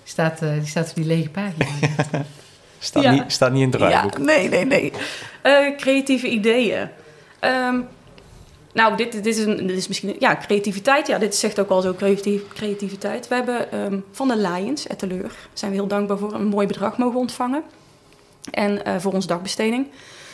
staat, 0.04 0.40
die 0.40 0.66
staat 0.66 0.90
op 0.90 0.96
die 0.96 1.06
lege 1.06 1.30
pagina. 1.30 1.66
staat, 2.80 3.04
ja. 3.04 3.12
niet, 3.12 3.24
staat 3.28 3.52
niet 3.52 3.62
in 3.62 3.70
het 3.70 3.78
draaiboek. 3.78 4.18
Ja, 4.18 4.24
nee, 4.24 4.50
nee, 4.50 4.66
nee. 4.66 4.92
creatieve 5.76 6.28
ideeën. 6.28 6.90
Um, 7.42 7.88
nou, 8.74 8.96
dit, 8.98 9.12
dit, 9.12 9.26
is 9.26 9.38
een, 9.38 9.68
dit 9.68 9.78
is 9.78 9.88
misschien... 9.88 10.16
Ja, 10.20 10.36
creativiteit. 10.36 11.08
Ja, 11.08 11.18
dit 11.18 11.36
zegt 11.36 11.60
ook 11.60 11.70
al 11.70 11.82
zo 11.82 11.94
creatief, 11.94 12.42
creativiteit. 12.48 13.28
We 13.28 13.36
hebben 13.36 13.80
um, 13.80 14.04
van 14.12 14.28
de 14.28 14.38
Lions, 14.38 14.88
Etteleur, 14.88 15.32
zijn 15.54 15.72
we 15.72 15.78
heel 15.78 15.88
dankbaar 15.88 16.18
voor 16.18 16.34
een 16.34 16.48
mooi 16.48 16.68
bedrag 16.68 16.98
mogen 16.98 17.20
ontvangen. 17.20 17.64
En 18.52 18.82
uh, 18.88 18.96
voor 18.98 19.14
ons 19.14 19.28
dagbesteding. 19.28 19.88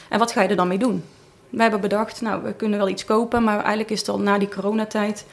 En 0.10 0.20
wat 0.20 0.32
ga 0.32 0.42
je 0.42 0.48
er 0.48 0.56
dan 0.56 0.68
mee 0.68 0.78
doen? 0.78 1.04
We 1.50 1.62
hebben 1.62 1.82
bedacht, 1.82 2.22
nou, 2.22 2.44
we 2.44 2.54
kunnen 2.54 2.80
wel 2.80 2.90
iets 2.90 3.06
kopen, 3.06 3.44
maar 3.44 3.60
eigenlijk 3.60 3.90
is 3.90 4.00
het 4.00 4.10
al 4.10 4.20
na 4.20 4.38
die 4.38 4.50
coronatijd 4.50 5.26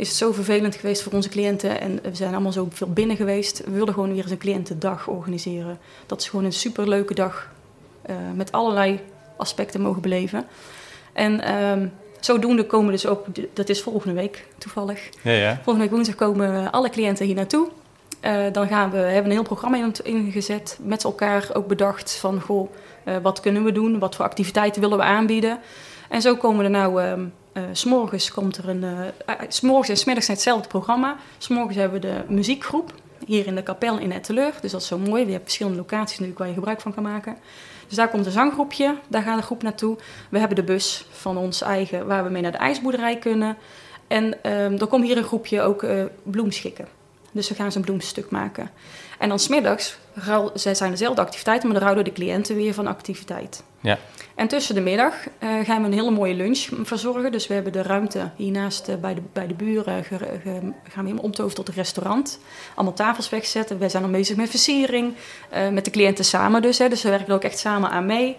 is 0.00 0.08
het 0.08 0.16
zo 0.16 0.32
vervelend 0.32 0.74
geweest 0.74 1.02
voor 1.02 1.12
onze 1.12 1.28
cliënten. 1.28 1.80
En 1.80 1.98
we 2.02 2.14
zijn 2.14 2.32
allemaal 2.32 2.52
zo 2.52 2.68
veel 2.70 2.92
binnen 2.92 3.16
geweest. 3.16 3.64
We 3.64 3.70
wilden 3.70 3.94
gewoon 3.94 4.12
weer 4.12 4.22
eens 4.22 4.30
een 4.30 4.38
cliëntendag 4.38 5.08
organiseren. 5.08 5.78
Dat 6.06 6.20
is 6.20 6.28
gewoon 6.28 6.44
een 6.44 6.52
superleuke 6.52 7.14
dag 7.14 7.50
uh, 8.10 8.16
met 8.34 8.52
allerlei 8.52 9.00
aspecten 9.36 9.80
mogen 9.80 10.02
beleven. 10.02 10.46
En 11.12 11.54
um, 11.54 11.92
Zodoende 12.20 12.66
komen 12.66 12.92
dus 12.92 13.06
ook, 13.06 13.26
dat 13.52 13.68
is 13.68 13.82
volgende 13.82 14.14
week 14.14 14.46
toevallig. 14.58 15.08
Ja, 15.22 15.32
ja. 15.32 15.54
Volgende 15.54 15.80
week 15.80 15.90
woensdag 15.90 16.14
komen 16.14 16.70
alle 16.70 16.90
cliënten 16.90 17.26
hier 17.26 17.34
naartoe. 17.34 17.68
Uh, 18.24 18.44
dan 18.52 18.68
gaan 18.68 18.90
we, 18.90 18.96
hebben 18.96 19.24
een 19.24 19.30
heel 19.30 19.42
programma 19.42 19.90
ingezet, 20.02 20.78
met 20.82 21.04
elkaar 21.04 21.48
ook 21.52 21.66
bedacht 21.66 22.16
van, 22.16 22.40
goh, 22.40 22.70
uh, 23.04 23.16
wat 23.22 23.40
kunnen 23.40 23.64
we 23.64 23.72
doen, 23.72 23.98
wat 23.98 24.14
voor 24.14 24.24
activiteiten 24.24 24.80
willen 24.80 24.98
we 24.98 25.04
aanbieden. 25.04 25.58
En 26.08 26.22
zo 26.22 26.36
komen 26.36 26.64
er 26.64 26.70
nou, 26.70 27.02
uh, 27.02 27.12
s'morgens 27.72 28.30
komt 28.30 28.56
er 28.56 28.68
een, 28.68 28.84
s'morgens 29.48 29.88
en 29.88 29.96
smiddags 29.96 30.26
hetzelfde 30.26 30.68
programma. 30.68 31.16
S'morgens 31.38 31.76
hebben 31.76 32.00
we 32.00 32.06
de 32.06 32.34
muziekgroep, 32.34 32.94
hier 33.26 33.46
in 33.46 33.54
de 33.54 33.62
kapel 33.62 33.98
in 33.98 34.12
Etteleur. 34.12 34.52
Dus 34.60 34.70
dat 34.70 34.80
is 34.80 34.86
zo 34.86 34.98
mooi, 34.98 35.24
we 35.24 35.30
hebben 35.30 35.42
verschillende 35.42 35.78
locaties 35.78 36.10
natuurlijk 36.10 36.38
waar 36.38 36.48
je 36.48 36.54
gebruik 36.54 36.80
van 36.80 36.94
kan 36.94 37.02
maken. 37.02 37.36
Dus 37.90 37.98
daar 37.98 38.08
komt 38.08 38.26
een 38.26 38.32
zanggroepje, 38.32 38.94
daar 39.08 39.22
gaat 39.22 39.36
de 39.36 39.42
groep 39.42 39.62
naartoe. 39.62 39.98
We 40.28 40.38
hebben 40.38 40.56
de 40.56 40.62
bus 40.62 41.06
van 41.10 41.36
ons 41.36 41.62
eigen, 41.62 42.06
waar 42.06 42.24
we 42.24 42.30
mee 42.30 42.42
naar 42.42 42.52
de 42.52 42.58
ijsboerderij 42.58 43.18
kunnen. 43.18 43.56
En 44.06 44.24
um, 44.24 44.78
er 44.78 44.86
komt 44.86 45.04
hier 45.04 45.16
een 45.16 45.24
groepje 45.24 45.60
ook 45.60 45.82
uh, 45.82 46.04
bloemschikken. 46.22 46.88
Dus 47.32 47.48
we 47.48 47.54
gaan 47.54 47.72
ze 47.72 47.78
een 47.78 47.84
bloemstuk 47.84 48.30
maken. 48.30 48.70
En 49.18 49.28
dan 49.28 49.38
smiddags, 49.38 49.98
zij 50.54 50.74
zijn 50.74 50.90
dezelfde 50.90 51.20
activiteiten, 51.20 51.68
maar 51.68 51.76
dan 51.78 51.86
houden 51.86 52.04
de 52.04 52.20
cliënten 52.20 52.56
weer 52.56 52.74
van 52.74 52.86
activiteit. 52.86 53.62
Ja. 53.80 53.98
En 54.34 54.48
tussen 54.48 54.74
de 54.74 54.80
middag 54.80 55.14
uh, 55.14 55.64
gaan 55.64 55.80
we 55.80 55.86
een 55.86 55.92
hele 55.92 56.10
mooie 56.10 56.34
lunch 56.34 56.68
verzorgen. 56.82 57.32
Dus 57.32 57.46
we 57.46 57.54
hebben 57.54 57.72
de 57.72 57.82
ruimte 57.82 58.30
hiernaast 58.36 58.88
uh, 58.88 58.94
bij, 58.94 59.14
de, 59.14 59.20
bij 59.32 59.46
de 59.46 59.54
buren, 59.54 60.04
ge, 60.04 60.16
ge, 60.16 60.28
gaan 60.42 60.72
we 60.82 60.90
helemaal 60.94 61.24
omtoveren 61.24 61.54
tot 61.54 61.68
een 61.68 61.74
restaurant. 61.74 62.38
Allemaal 62.74 62.94
tafels 62.94 63.28
wegzetten. 63.28 63.78
We 63.78 63.88
zijn 63.88 64.02
dan 64.02 64.12
bezig 64.12 64.36
met 64.36 64.50
versiering, 64.50 65.14
uh, 65.54 65.68
met 65.68 65.84
de 65.84 65.90
cliënten 65.90 66.24
samen 66.24 66.62
dus. 66.62 66.78
Hè, 66.78 66.88
dus 66.88 67.02
we 67.02 67.08
werken 67.08 67.28
er 67.28 67.34
ook 67.34 67.44
echt 67.44 67.58
samen 67.58 67.90
aan 67.90 68.06
mee. 68.06 68.36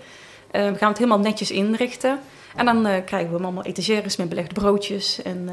we 0.51 0.75
gaan 0.77 0.89
het 0.89 0.97
helemaal 0.97 1.19
netjes 1.19 1.51
inrichten. 1.51 2.19
En 2.55 2.65
dan 2.65 3.03
krijgen 3.05 3.31
we 3.31 3.43
allemaal 3.43 3.63
etagères 3.63 4.15
met 4.15 4.29
belegde 4.29 4.53
broodjes 4.53 5.21
en 5.21 5.49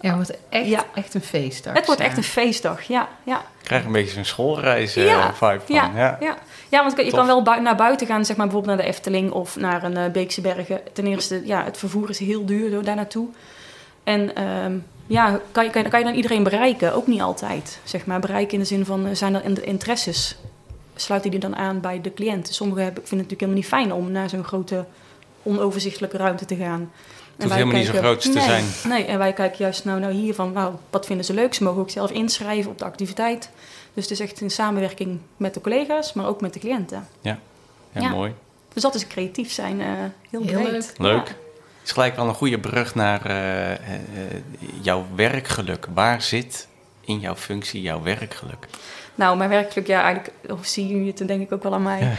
ja, 0.00 0.08
het 0.08 0.16
wordt 0.16 0.38
echt, 0.48 0.66
ja. 0.66 0.84
echt 0.94 1.14
een 1.14 1.20
feestdag. 1.20 1.74
Het 1.74 1.86
wordt 1.86 2.00
echt 2.00 2.16
een 2.16 2.22
feestdag, 2.22 2.82
ja. 2.82 3.08
ja. 3.22 3.38
Ik 3.38 3.64
krijg 3.64 3.84
een 3.84 3.92
beetje 3.92 4.14
zo'n 4.14 4.24
schoolreis 4.24 4.96
uh, 4.96 5.06
ja. 5.06 5.34
vibe 5.34 5.60
van. 5.64 5.74
Ja, 5.74 5.90
ja. 5.94 6.16
ja. 6.20 6.36
ja 6.68 6.82
want 6.82 6.96
je 6.96 7.10
kan 7.10 7.26
wel 7.26 7.42
naar 7.42 7.76
buiten 7.76 8.06
gaan, 8.06 8.24
zeg 8.24 8.36
maar 8.36 8.46
bijvoorbeeld 8.46 8.76
naar 8.76 8.86
de 8.86 8.92
Efteling 8.92 9.30
of 9.30 9.56
naar 9.56 9.82
een 9.84 9.98
uh, 9.98 10.06
Beekse 10.06 10.40
Bergen. 10.40 10.80
Ten 10.92 11.06
eerste, 11.06 11.42
ja, 11.44 11.64
het 11.64 11.78
vervoer 11.78 12.10
is 12.10 12.18
heel 12.18 12.46
duur 12.46 12.70
door 12.70 12.84
daar 12.84 12.96
naartoe. 12.96 13.28
En 14.04 14.42
um, 14.44 14.86
ja, 15.06 15.40
kan 15.52 15.64
je, 15.64 15.70
kan, 15.70 15.82
je, 15.82 15.88
kan 15.88 15.98
je 15.98 16.04
dan 16.04 16.14
iedereen 16.14 16.42
bereiken? 16.42 16.94
Ook 16.94 17.06
niet 17.06 17.20
altijd. 17.20 17.80
Zeg 17.84 18.06
maar, 18.06 18.20
bereiken 18.20 18.52
in 18.52 18.58
de 18.58 18.64
zin 18.64 18.84
van, 18.84 19.06
eh, 19.06 19.14
zijn 19.14 19.34
er 19.34 19.44
in 19.44 19.54
de 19.54 19.64
interesses? 19.64 20.36
Sluiten 20.94 21.30
die 21.30 21.40
dan 21.40 21.56
aan 21.56 21.80
bij 21.80 22.00
de 22.00 22.14
cliënt? 22.14 22.48
Sommigen 22.54 22.82
hebben, 22.82 23.06
vinden 23.06 23.26
het 23.26 23.30
natuurlijk 23.30 23.62
helemaal 23.62 23.82
niet 23.82 23.92
fijn 23.96 24.06
om 24.06 24.12
naar 24.12 24.28
zo'n 24.28 24.44
grote, 24.44 24.84
onoverzichtelijke 25.42 26.16
ruimte 26.16 26.44
te 26.44 26.56
gaan. 26.56 26.90
Het 27.36 27.44
hoeft 27.44 27.54
helemaal 27.54 27.76
niet 27.76 27.86
zo 27.86 27.92
groot 27.92 28.20
te 28.20 28.28
nee, 28.28 28.42
zijn. 28.44 28.64
Nee, 28.84 29.04
en 29.04 29.18
wij 29.18 29.32
kijken 29.32 29.58
juist 29.58 29.84
nou, 29.84 30.00
nou 30.00 30.12
hier 30.12 30.34
van, 30.34 30.52
nou, 30.52 30.74
wat 30.90 31.06
vinden 31.06 31.24
ze 31.24 31.34
leuk? 31.34 31.54
Ze 31.54 31.62
mogen 31.62 31.80
ook 31.80 31.90
zelf 31.90 32.10
inschrijven 32.10 32.70
op 32.70 32.78
de 32.78 32.84
activiteit. 32.84 33.50
Dus 33.94 34.04
het 34.04 34.12
is 34.12 34.20
echt 34.20 34.40
in 34.40 34.50
samenwerking 34.50 35.20
met 35.36 35.54
de 35.54 35.60
collega's, 35.60 36.12
maar 36.12 36.26
ook 36.26 36.40
met 36.40 36.52
de 36.52 36.58
cliënten. 36.60 37.08
Ja, 37.20 37.38
Ja. 37.92 38.08
mooi. 38.08 38.34
Dus 38.72 38.82
dat 38.82 38.94
is 38.94 39.06
creatief 39.06 39.52
zijn, 39.52 39.80
eh, 39.80 39.86
heel, 40.30 40.42
Heel 40.42 40.62
breed. 40.62 40.72
leuk. 40.72 40.94
Leuk. 40.98 41.26
Ja. 41.28 41.34
is 41.84 41.92
gelijk 41.92 42.16
wel 42.16 42.28
een 42.28 42.34
goede 42.34 42.58
brug 42.58 42.94
naar 42.94 43.26
eh, 43.26 43.72
eh, 43.72 43.78
jouw 44.80 45.06
werkgeluk. 45.14 45.86
Waar 45.94 46.22
zit 46.22 46.68
in 47.04 47.20
jouw 47.20 47.36
functie 47.36 47.80
jouw 47.82 48.02
werkgeluk? 48.02 48.66
Nou, 49.14 49.36
mijn 49.36 49.50
werkelijk, 49.50 49.86
ja, 49.86 50.02
eigenlijk, 50.02 50.32
of 50.48 50.66
zie 50.66 50.98
je 50.98 51.06
het, 51.06 51.18
dan 51.18 51.26
denk 51.26 51.42
ik 51.42 51.52
ook 51.52 51.62
wel 51.62 51.74
aan 51.74 51.82
mij. 51.82 52.16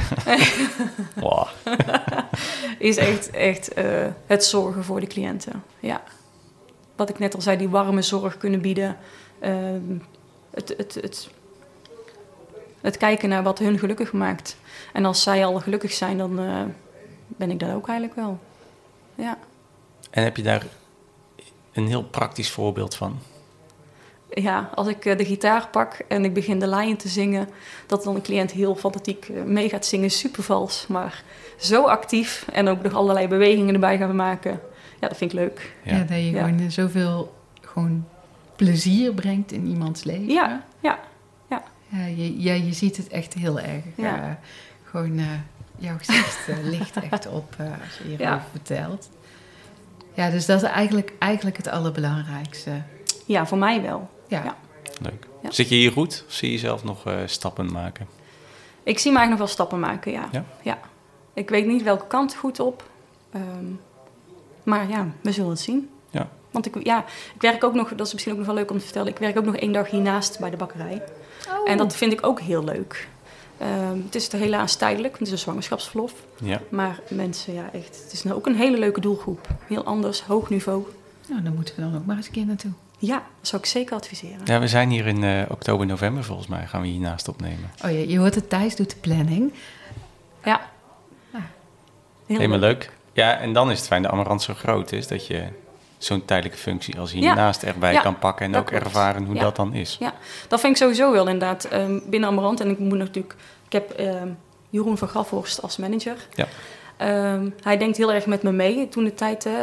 Wow. 1.15 1.47
is 2.79 2.97
echt, 2.97 3.29
echt 3.29 3.73
eh, 3.73 4.05
het 4.25 4.45
zorgen 4.45 4.83
voor 4.83 4.99
de 4.99 5.07
cliënten. 5.07 5.63
Ja. 5.79 6.03
Wat 6.95 7.09
ik 7.09 7.19
net 7.19 7.35
al 7.35 7.41
zei, 7.41 7.57
die 7.57 7.69
warme 7.69 8.01
zorg 8.01 8.37
kunnen 8.37 8.61
bieden. 8.61 8.97
Ehm, 9.39 9.97
het, 10.51 10.73
het, 10.77 10.93
het, 10.93 11.29
het 12.81 12.97
kijken 12.97 13.29
naar 13.29 13.43
wat 13.43 13.59
hun 13.59 13.79
gelukkig 13.79 14.13
maakt. 14.13 14.57
En 14.93 15.05
als 15.05 15.23
zij 15.23 15.45
al 15.45 15.59
gelukkig 15.59 15.91
zijn, 15.91 16.17
dan 16.17 16.39
eh, 16.39 16.61
ben 17.27 17.51
ik 17.51 17.59
dat 17.59 17.73
ook 17.73 17.87
eigenlijk 17.87 18.19
wel. 18.19 18.39
Ja. 19.15 19.37
En 20.09 20.23
heb 20.23 20.37
je 20.37 20.43
daar 20.43 20.65
een 21.73 21.87
heel 21.87 22.03
praktisch 22.03 22.51
voorbeeld 22.51 22.95
van? 22.95 23.19
ja, 24.41 24.69
als 24.75 24.87
ik 24.87 25.05
eh, 25.05 25.17
de 25.17 25.25
gitaar 25.25 25.67
pak 25.67 25.93
en 26.07 26.25
ik 26.25 26.33
begin 26.33 26.59
de 26.59 26.67
lijn 26.67 26.97
te 26.97 27.07
zingen, 27.07 27.49
dat 27.85 28.03
dan 28.03 28.15
een 28.15 28.21
cliënt 28.21 28.51
heel 28.51 28.75
fanatiek 28.75 29.29
mee 29.45 29.69
gaat 29.69 29.85
zingen, 29.85 30.09
super 30.09 30.43
vals, 30.43 30.87
maar 30.87 31.23
zo 31.57 31.83
actief 31.85 32.45
en 32.53 32.67
ook 32.67 32.81
nog 32.83 32.93
allerlei 32.93 33.27
bewegingen 33.27 33.73
erbij 33.73 33.97
gaan 33.97 34.15
maken. 34.15 34.59
Ja, 34.99 35.07
dat 35.07 35.17
vind 35.17 35.31
ik 35.33 35.37
leuk. 35.39 35.73
Ja. 35.83 35.91
Ja, 35.95 35.99
dat 35.99 36.09
je 36.17 36.31
Ja. 36.31 36.43
gewoon 36.47 36.71
zoveel 36.71 37.35
gewoon 37.61 38.05
plezier 38.55 39.13
brengt 39.13 39.51
in 39.51 39.65
iemands 39.67 40.03
leven. 40.03 40.27
Ja, 40.29 40.63
ja, 40.79 40.99
Ja, 41.89 42.05
je, 42.05 42.41
ja, 42.41 42.53
je 42.53 42.73
ziet 42.73 42.97
het 42.97 43.07
echt 43.07 43.33
heel 43.33 43.59
erg. 43.59 43.83
Ja. 43.95 44.21
Eh, 44.21 44.29
gewoon, 44.83 45.17
eh, 45.19 45.25
jouw 45.77 45.97
gezicht 45.97 46.47
eh, 46.47 46.55
ligt 46.77 46.95
echt 47.09 47.27
op 47.27 47.55
als 47.59 47.97
je 47.97 48.03
hierover 48.03 48.25
Ja. 48.25 48.45
vertelt. 48.51 49.09
Ja, 50.13 50.29
dus 50.29 50.45
dat 50.45 50.61
is 50.63 50.69
eigenlijk, 50.69 51.13
eigenlijk 51.19 51.57
het 51.57 51.67
allerbelangrijkste. 51.67 52.71
ja, 53.25 53.45
voor 53.45 53.57
mij 53.57 53.81
wel. 53.81 54.09
Ja, 54.27 54.43
Ja. 54.43 54.55
Leuk. 55.01 55.27
Ja. 55.43 55.51
Zit 55.51 55.69
je 55.69 55.75
hier 55.75 55.91
goed 55.91 56.23
of 56.27 56.33
zie 56.33 56.51
je 56.51 56.57
zelf 56.57 56.83
nog 56.83 57.05
eh, 57.05 57.15
stappen 57.25 57.71
maken? 57.71 58.07
Ik 58.83 58.99
zie 58.99 59.11
eigenlijk 59.15 59.29
nog 59.29 59.37
wel 59.37 59.47
stappen 59.47 59.79
maken, 59.79 60.11
ja. 60.11 60.29
Ja? 60.63 60.79
Ik 61.37 61.49
weet 61.49 61.65
niet 61.65 61.83
welke 61.83 62.07
kant 62.07 62.35
goed 62.35 62.59
op, 62.59 62.89
ehm, 63.31 63.65
maar 64.63 64.89
ja, 64.89 65.07
we 65.21 65.31
zullen 65.31 65.49
het 65.49 65.59
zien. 65.59 65.89
Ja. 66.09 66.29
Want 66.51 66.65
ik, 66.65 66.83
ja, 66.83 67.05
ik 67.35 67.41
werk 67.41 67.63
ook 67.63 67.73
nog, 67.73 67.89
dat 67.95 68.07
is 68.07 68.13
misschien 68.13 68.33
ook 68.33 68.39
nog 68.39 68.47
wel 68.47 68.57
leuk 68.57 68.71
om 68.71 68.77
te 68.77 68.83
vertellen, 68.83 69.11
ik 69.11 69.17
werk 69.17 69.37
ook 69.37 69.45
nog 69.45 69.55
één 69.55 69.71
dag 69.71 69.89
hiernaast 69.89 70.39
bij 70.39 70.49
de 70.49 70.57
bakkerij. 70.57 71.03
En 71.65 71.77
dat 71.77 71.95
vind 71.95 72.13
ik 72.13 72.25
ook 72.25 72.39
heel 72.39 72.63
leuk. 72.63 73.07
Ehm, 73.57 73.97
het 74.05 74.15
is 74.15 74.31
helaas 74.31 74.75
tijdelijk, 74.75 75.13
want 75.13 75.19
het 75.19 75.27
is 75.27 75.33
een 75.33 75.39
zwangerschapsverlof. 75.39 76.13
Ja. 76.43 76.61
Maar 76.69 76.99
mensen, 77.09 77.53
ja, 77.53 77.69
echt. 77.73 78.01
Het 78.03 78.13
is 78.13 78.23
nou 78.23 78.35
ook 78.35 78.45
een 78.45 78.55
hele 78.55 78.77
leuke 78.77 79.01
doelgroep. 79.01 79.47
Heel 79.67 79.83
anders, 79.83 80.21
hoog 80.21 80.49
niveau. 80.49 80.85
Nou, 81.27 81.41
dan 81.41 81.53
moeten 81.53 81.75
we 81.75 81.81
dan 81.81 81.95
ook 81.95 82.05
maar 82.05 82.15
eens 82.15 82.25
een 82.25 82.31
keer 82.31 82.45
naartoe. 82.45 82.71
Ja, 82.99 83.15
dat 83.15 83.47
zou 83.47 83.61
ik 83.61 83.67
zeker 83.67 83.95
adviseren. 83.95 84.39
ja, 84.43 84.59
we 84.59 84.67
zijn 84.67 84.89
hier 84.89 85.07
in 85.07 85.23
eh, 85.23 85.41
oktober, 85.49 85.85
november 85.85 86.23
volgens 86.23 86.47
mij. 86.47 86.67
Gaan 86.67 86.81
we 86.81 86.87
hiernaast 86.87 87.27
opnemen. 87.27 87.69
Oh 87.85 87.91
ja, 87.91 87.97
je 87.97 88.17
hoort 88.17 88.35
het, 88.35 88.49
Thijs 88.49 88.75
doet 88.75 88.89
de 88.89 88.95
planning. 88.95 89.53
Ja. 90.43 90.69
Heel 92.27 92.37
Helemaal 92.37 92.59
leuk. 92.59 92.77
leuk. 92.83 92.91
Ja, 93.13 93.37
en 93.39 93.53
dan 93.53 93.71
is 93.71 93.77
het 93.77 93.87
fijn 93.87 94.01
dat 94.01 94.11
Amarant 94.11 94.41
zo 94.41 94.53
groot 94.53 94.91
is 94.91 95.07
dat 95.07 95.27
je 95.27 95.43
zo'n 95.97 96.25
tijdelijke 96.25 96.57
functie 96.59 96.99
als 96.99 97.11
hiernaast 97.11 97.63
erbij 97.63 97.93
Ja, 97.93 98.01
kan 98.01 98.19
pakken 98.19 98.45
en 98.45 98.55
ook 98.55 98.65
klopt. 98.65 98.83
ervaren 98.83 99.25
hoe 99.25 99.35
Ja. 99.35 99.41
dat 99.41 99.55
dan 99.55 99.73
is. 99.73 99.97
Ja, 99.99 100.13
dat 100.47 100.59
vind 100.59 100.71
ik 100.75 100.81
sowieso 100.81 101.11
wel 101.11 101.27
inderdaad 101.27 101.63
ehm, 101.65 101.99
binnen 102.05 102.29
Amarant. 102.29 102.59
En 102.61 102.69
ik 102.69 102.79
moet 102.79 102.97
natuurlijk... 102.97 103.35
Ik 103.65 103.71
heb 103.73 103.91
ehm, 103.91 104.27
Jeroen 104.69 104.97
van 104.97 105.07
Grafhorst 105.07 105.61
als 105.61 105.77
manager. 105.77 106.15
Ja. 106.33 106.45
Ehm, 106.97 107.49
hij 107.63 107.77
denkt 107.77 107.97
heel 107.97 108.13
erg 108.13 108.25
met 108.25 108.43
me 108.43 108.51
mee 108.51 108.89
toen 108.89 109.03
de 109.03 109.13
tijd, 109.13 109.45
eh, 109.45 109.53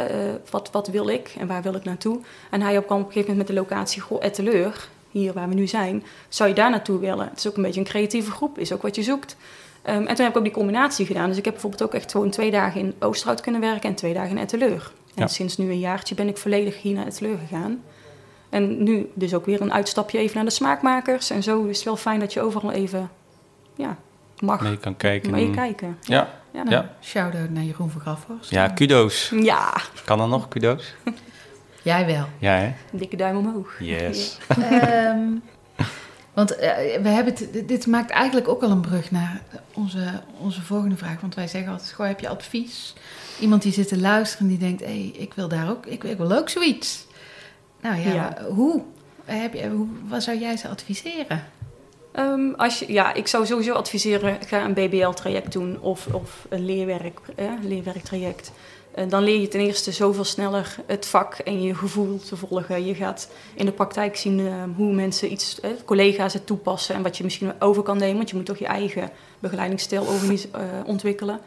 wat, 0.49 0.69
wat 0.71 0.87
wil 0.87 1.07
ik 1.09 1.35
en 1.39 1.47
waar 1.47 1.61
wil 1.61 1.73
ik 1.75 1.83
naartoe? 1.83 2.19
En 2.51 2.61
hij 2.61 2.71
kwam 2.71 2.99
op 2.99 3.05
een 3.05 3.11
gegeven 3.11 3.29
moment 3.29 3.37
met 3.37 3.47
de 3.47 3.53
locatie 3.63 4.01
Goh, 4.01 4.23
Etteleur, 4.23 4.87
hier 5.11 5.33
waar 5.33 5.47
we 5.49 5.53
nu 5.55 5.67
zijn. 5.67 6.03
Zou 6.29 6.49
je 6.49 6.55
daar 6.55 6.69
naartoe 6.69 6.99
willen? 6.99 7.27
Het 7.29 7.37
is 7.37 7.47
ook 7.47 7.55
een 7.55 7.63
beetje 7.63 7.79
een 7.79 7.85
creatieve 7.85 8.31
groep, 8.31 8.57
is 8.59 8.71
ook 8.73 8.81
wat 8.81 8.95
je 8.95 9.03
zoekt. 9.03 9.35
Ehm, 9.85 9.97
en 10.05 10.15
toen 10.15 10.25
heb 10.25 10.29
ik 10.29 10.37
ook 10.37 10.43
die 10.43 10.53
combinatie 10.53 11.05
gedaan. 11.05 11.27
Dus 11.29 11.37
ik 11.37 11.43
heb 11.45 11.53
bijvoorbeeld 11.53 11.83
ook 11.83 11.93
echt 11.93 12.11
gewoon 12.11 12.29
twee 12.29 12.51
dagen 12.51 12.81
in 12.81 12.93
Oosterhout 12.99 13.41
kunnen 13.41 13.61
werken 13.61 13.89
en 13.89 13.95
twee 13.95 14.13
dagen 14.13 14.29
in 14.29 14.37
Etteleur. 14.37 14.91
En 15.15 15.21
Ja. 15.21 15.27
sinds 15.27 15.57
nu 15.57 15.69
een 15.69 15.79
jaartje 15.79 16.15
ben 16.15 16.27
ik 16.27 16.37
volledig 16.37 16.81
hier 16.81 16.93
naar 16.93 17.05
Etteleur 17.05 17.37
gegaan. 17.47 17.83
En 18.49 18.83
nu 18.83 19.09
dus 19.13 19.33
ook 19.33 19.45
weer 19.45 19.61
een 19.61 19.73
uitstapje 19.73 20.17
even 20.17 20.35
naar 20.35 20.45
de 20.45 20.51
smaakmakers. 20.51 21.29
En 21.29 21.43
zo 21.43 21.63
is 21.65 21.75
het 21.75 21.85
wel 21.85 21.95
fijn 21.97 22.19
dat 22.19 22.33
je 22.33 22.41
overal 22.41 22.71
even 22.71 23.09
ja, 23.75 23.97
mag 24.39 24.61
Mee 24.61 24.77
kan 24.77 24.97
kijken. 24.97 25.31
meekijken. 25.31 25.97
Ja, 26.01 26.29
Ja. 26.51 26.63
Ja. 26.69 26.95
Shout-out 27.01 27.49
naar 27.49 27.63
Jeroen 27.63 27.89
van 27.89 28.01
Grafhorst. 28.01 28.49
ja, 28.49 28.67
kudo's. 28.67 29.31
ja, 29.35 29.73
Kan 30.05 30.21
er 30.21 30.27
nog 30.27 30.47
kudo's? 30.47 30.93
Jij 31.81 32.05
wel. 32.05 32.25
Ja, 32.39 32.51
hè? 32.51 32.73
dikke 32.91 33.15
duim 33.15 33.37
omhoog. 33.37 33.75
Yes. 33.79 34.37
Ehm, 34.47 35.19
want 36.35 36.55
eh, 36.55 36.75
we 37.01 37.09
hebben 37.09 37.33
het, 37.33 37.67
dit- 37.67 37.87
maakt 37.87 38.09
eigenlijk 38.09 38.47
ook 38.47 38.63
al 38.63 38.69
een 38.71 38.81
brug 38.81 39.11
naar 39.11 39.41
onze, 39.73 40.21
onze 40.39 40.61
volgende 40.61 40.97
vraag. 40.97 41.21
Want 41.21 41.35
wij 41.35 41.47
zeggen 41.47 41.71
altijd, 41.71 41.91
goh, 41.91 42.07
heb 42.07 42.19
je 42.19 42.27
advies? 42.27 42.93
Iemand 43.39 43.61
die 43.61 43.73
zit 43.73 43.87
te 43.87 43.99
luisteren 43.99 44.43
en 44.47 44.57
die 44.57 44.67
denkt, 44.67 44.81
hé, 44.81 44.87
hey, 44.87 45.21
ik 45.21 45.33
wil 45.33 45.47
daar 45.47 45.69
ook, 45.69 45.85
ik, 45.85 46.03
ik 46.03 46.17
wil 46.17 46.31
ook 46.31 46.49
zoiets. 46.49 47.05
Nou 47.81 47.99
ja, 47.99 48.13
Ja. 48.13 48.37
hoe? 48.53 48.81
Heb 49.25 49.53
je, 49.53 49.69
hoe? 49.69 49.87
Wat 50.07 50.23
zou 50.23 50.39
jij 50.39 50.57
ze 50.57 50.67
adviseren? 50.67 51.43
Ehm, 52.11 52.51
als 52.57 52.79
je, 52.79 52.91
ja, 52.93 53.13
ik 53.13 53.27
zou 53.27 53.45
sowieso 53.45 53.73
adviseren, 53.73 54.37
ga 54.47 54.63
een 54.63 54.73
BBL-traject 54.73 55.51
doen 55.51 55.79
of, 55.81 56.07
of 56.11 56.45
een 56.49 56.65
leerwerk, 56.65 57.19
eh, 57.35 57.45
leerwerktraject. 57.61 58.51
Dan 59.07 59.23
leer 59.23 59.39
je 59.39 59.47
ten 59.47 59.59
eerste 59.59 59.91
zoveel 59.91 60.23
sneller 60.23 60.75
het 60.85 61.05
vak 61.05 61.33
en 61.33 61.61
je 61.61 61.75
gevoel 61.75 62.19
te 62.19 62.35
volgen. 62.35 62.85
Je 62.85 62.95
gaat 62.95 63.29
in 63.55 63.65
de 63.65 63.71
praktijk 63.71 64.15
zien 64.15 64.39
eh, 64.39 64.63
hoe 64.75 64.93
mensen 64.93 65.31
iets, 65.31 65.59
eh, 65.59 65.69
collega's 65.85 66.33
het 66.33 66.45
toepassen 66.45 66.95
en 66.95 67.01
wat 67.01 67.17
je 67.17 67.23
misschien 67.23 67.53
over 67.59 67.83
kan 67.83 67.97
nemen. 67.97 68.15
Want 68.15 68.29
je 68.29 68.35
moet 68.35 68.45
toch 68.45 68.57
je 68.57 68.65
eigen 68.65 69.09
begeleidingsstijl 69.39 70.05
eh, 70.05 70.61
ontwikkelen. 70.85 71.39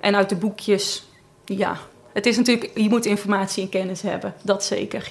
En 0.00 0.16
uit 0.16 0.28
de 0.28 0.36
boekjes, 0.36 1.08
ja, 1.44 1.76
het 2.12 2.26
is 2.26 2.36
natuurlijk, 2.36 2.78
je 2.78 2.88
moet 2.88 3.06
informatie 3.06 3.62
en 3.62 3.68
kennis 3.68 4.02
hebben, 4.02 4.34
dat 4.42 4.64
zeker. 4.64 5.10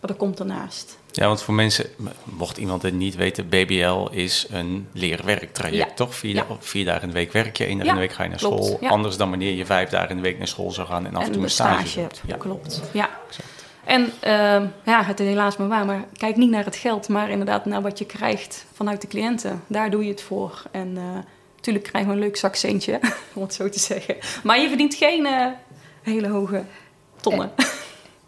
Maar 0.00 0.10
dat 0.10 0.16
komt 0.16 0.36
daarnaast. 0.36 0.98
Ja, 1.12 1.26
want 1.26 1.42
voor 1.42 1.54
mensen, 1.54 1.86
mocht 2.24 2.56
iemand 2.58 2.82
het 2.82 2.94
niet 2.94 3.14
weten, 3.16 3.48
BBL 3.48 4.06
is 4.10 4.46
een 4.50 4.88
leerwerktraject, 4.92 5.88
Ja. 5.88 5.94
toch? 5.94 6.14
Vier, 6.14 6.34
Ja. 6.34 6.46
vier 6.58 6.84
dagen 6.84 7.02
in 7.02 7.08
de 7.08 7.14
week 7.14 7.32
werk 7.32 7.56
je, 7.56 7.64
één 7.64 7.76
dag 7.76 7.86
Ja, 7.86 7.92
in 7.92 7.98
de 7.98 8.06
week 8.06 8.12
ga 8.14 8.22
je 8.22 8.28
naar 8.28 8.38
klopt, 8.38 8.64
school. 8.64 8.88
Anders 8.88 9.16
dan 9.16 9.30
wanneer 9.30 9.54
je 9.54 9.66
vijf 9.66 9.88
dagen 9.90 10.10
in 10.10 10.16
de 10.16 10.22
week 10.22 10.38
naar 10.38 10.48
school 10.48 10.70
zou 10.70 10.86
gaan 10.86 11.06
en 11.06 11.16
af 11.16 11.24
en 11.26 11.32
toe 11.32 11.42
een 11.42 11.50
stage, 11.50 12.00
hebt. 12.00 12.20
doet. 12.22 12.30
Ja. 12.30 12.36
Klopt. 12.36 12.82
Ja. 12.92 13.10
En 13.84 14.12
ehm, 14.20 14.66
ja, 14.84 15.04
het 15.04 15.20
is 15.20 15.26
helaas 15.26 15.56
maar 15.56 15.68
waar, 15.68 15.84
maar 15.86 16.04
kijk 16.16 16.36
niet 16.36 16.50
naar 16.50 16.64
het 16.64 16.76
geld, 16.76 17.08
maar 17.08 17.30
inderdaad 17.30 17.64
naar 17.64 17.82
wat 17.82 17.98
je 17.98 18.04
krijgt 18.04 18.64
vanuit 18.72 19.00
de 19.00 19.06
cliënten. 19.06 19.62
Daar 19.66 19.90
doe 19.90 20.04
je 20.04 20.10
het 20.10 20.22
voor. 20.22 20.62
En 20.70 20.96
eh, 20.96 21.02
natuurlijk 21.56 21.84
krijgen 21.84 22.10
we 22.10 22.16
een 22.16 22.22
leuk 22.22 22.36
zakcentje, 22.36 23.00
om 23.34 23.42
het 23.42 23.54
zo 23.54 23.68
te 23.68 23.78
zeggen. 23.78 24.16
Maar 24.42 24.60
je 24.60 24.68
verdient 24.68 24.94
geen 24.94 25.26
eh, 25.26 25.46
hele 26.02 26.28
hoge 26.28 26.64
tonnen. 27.20 27.50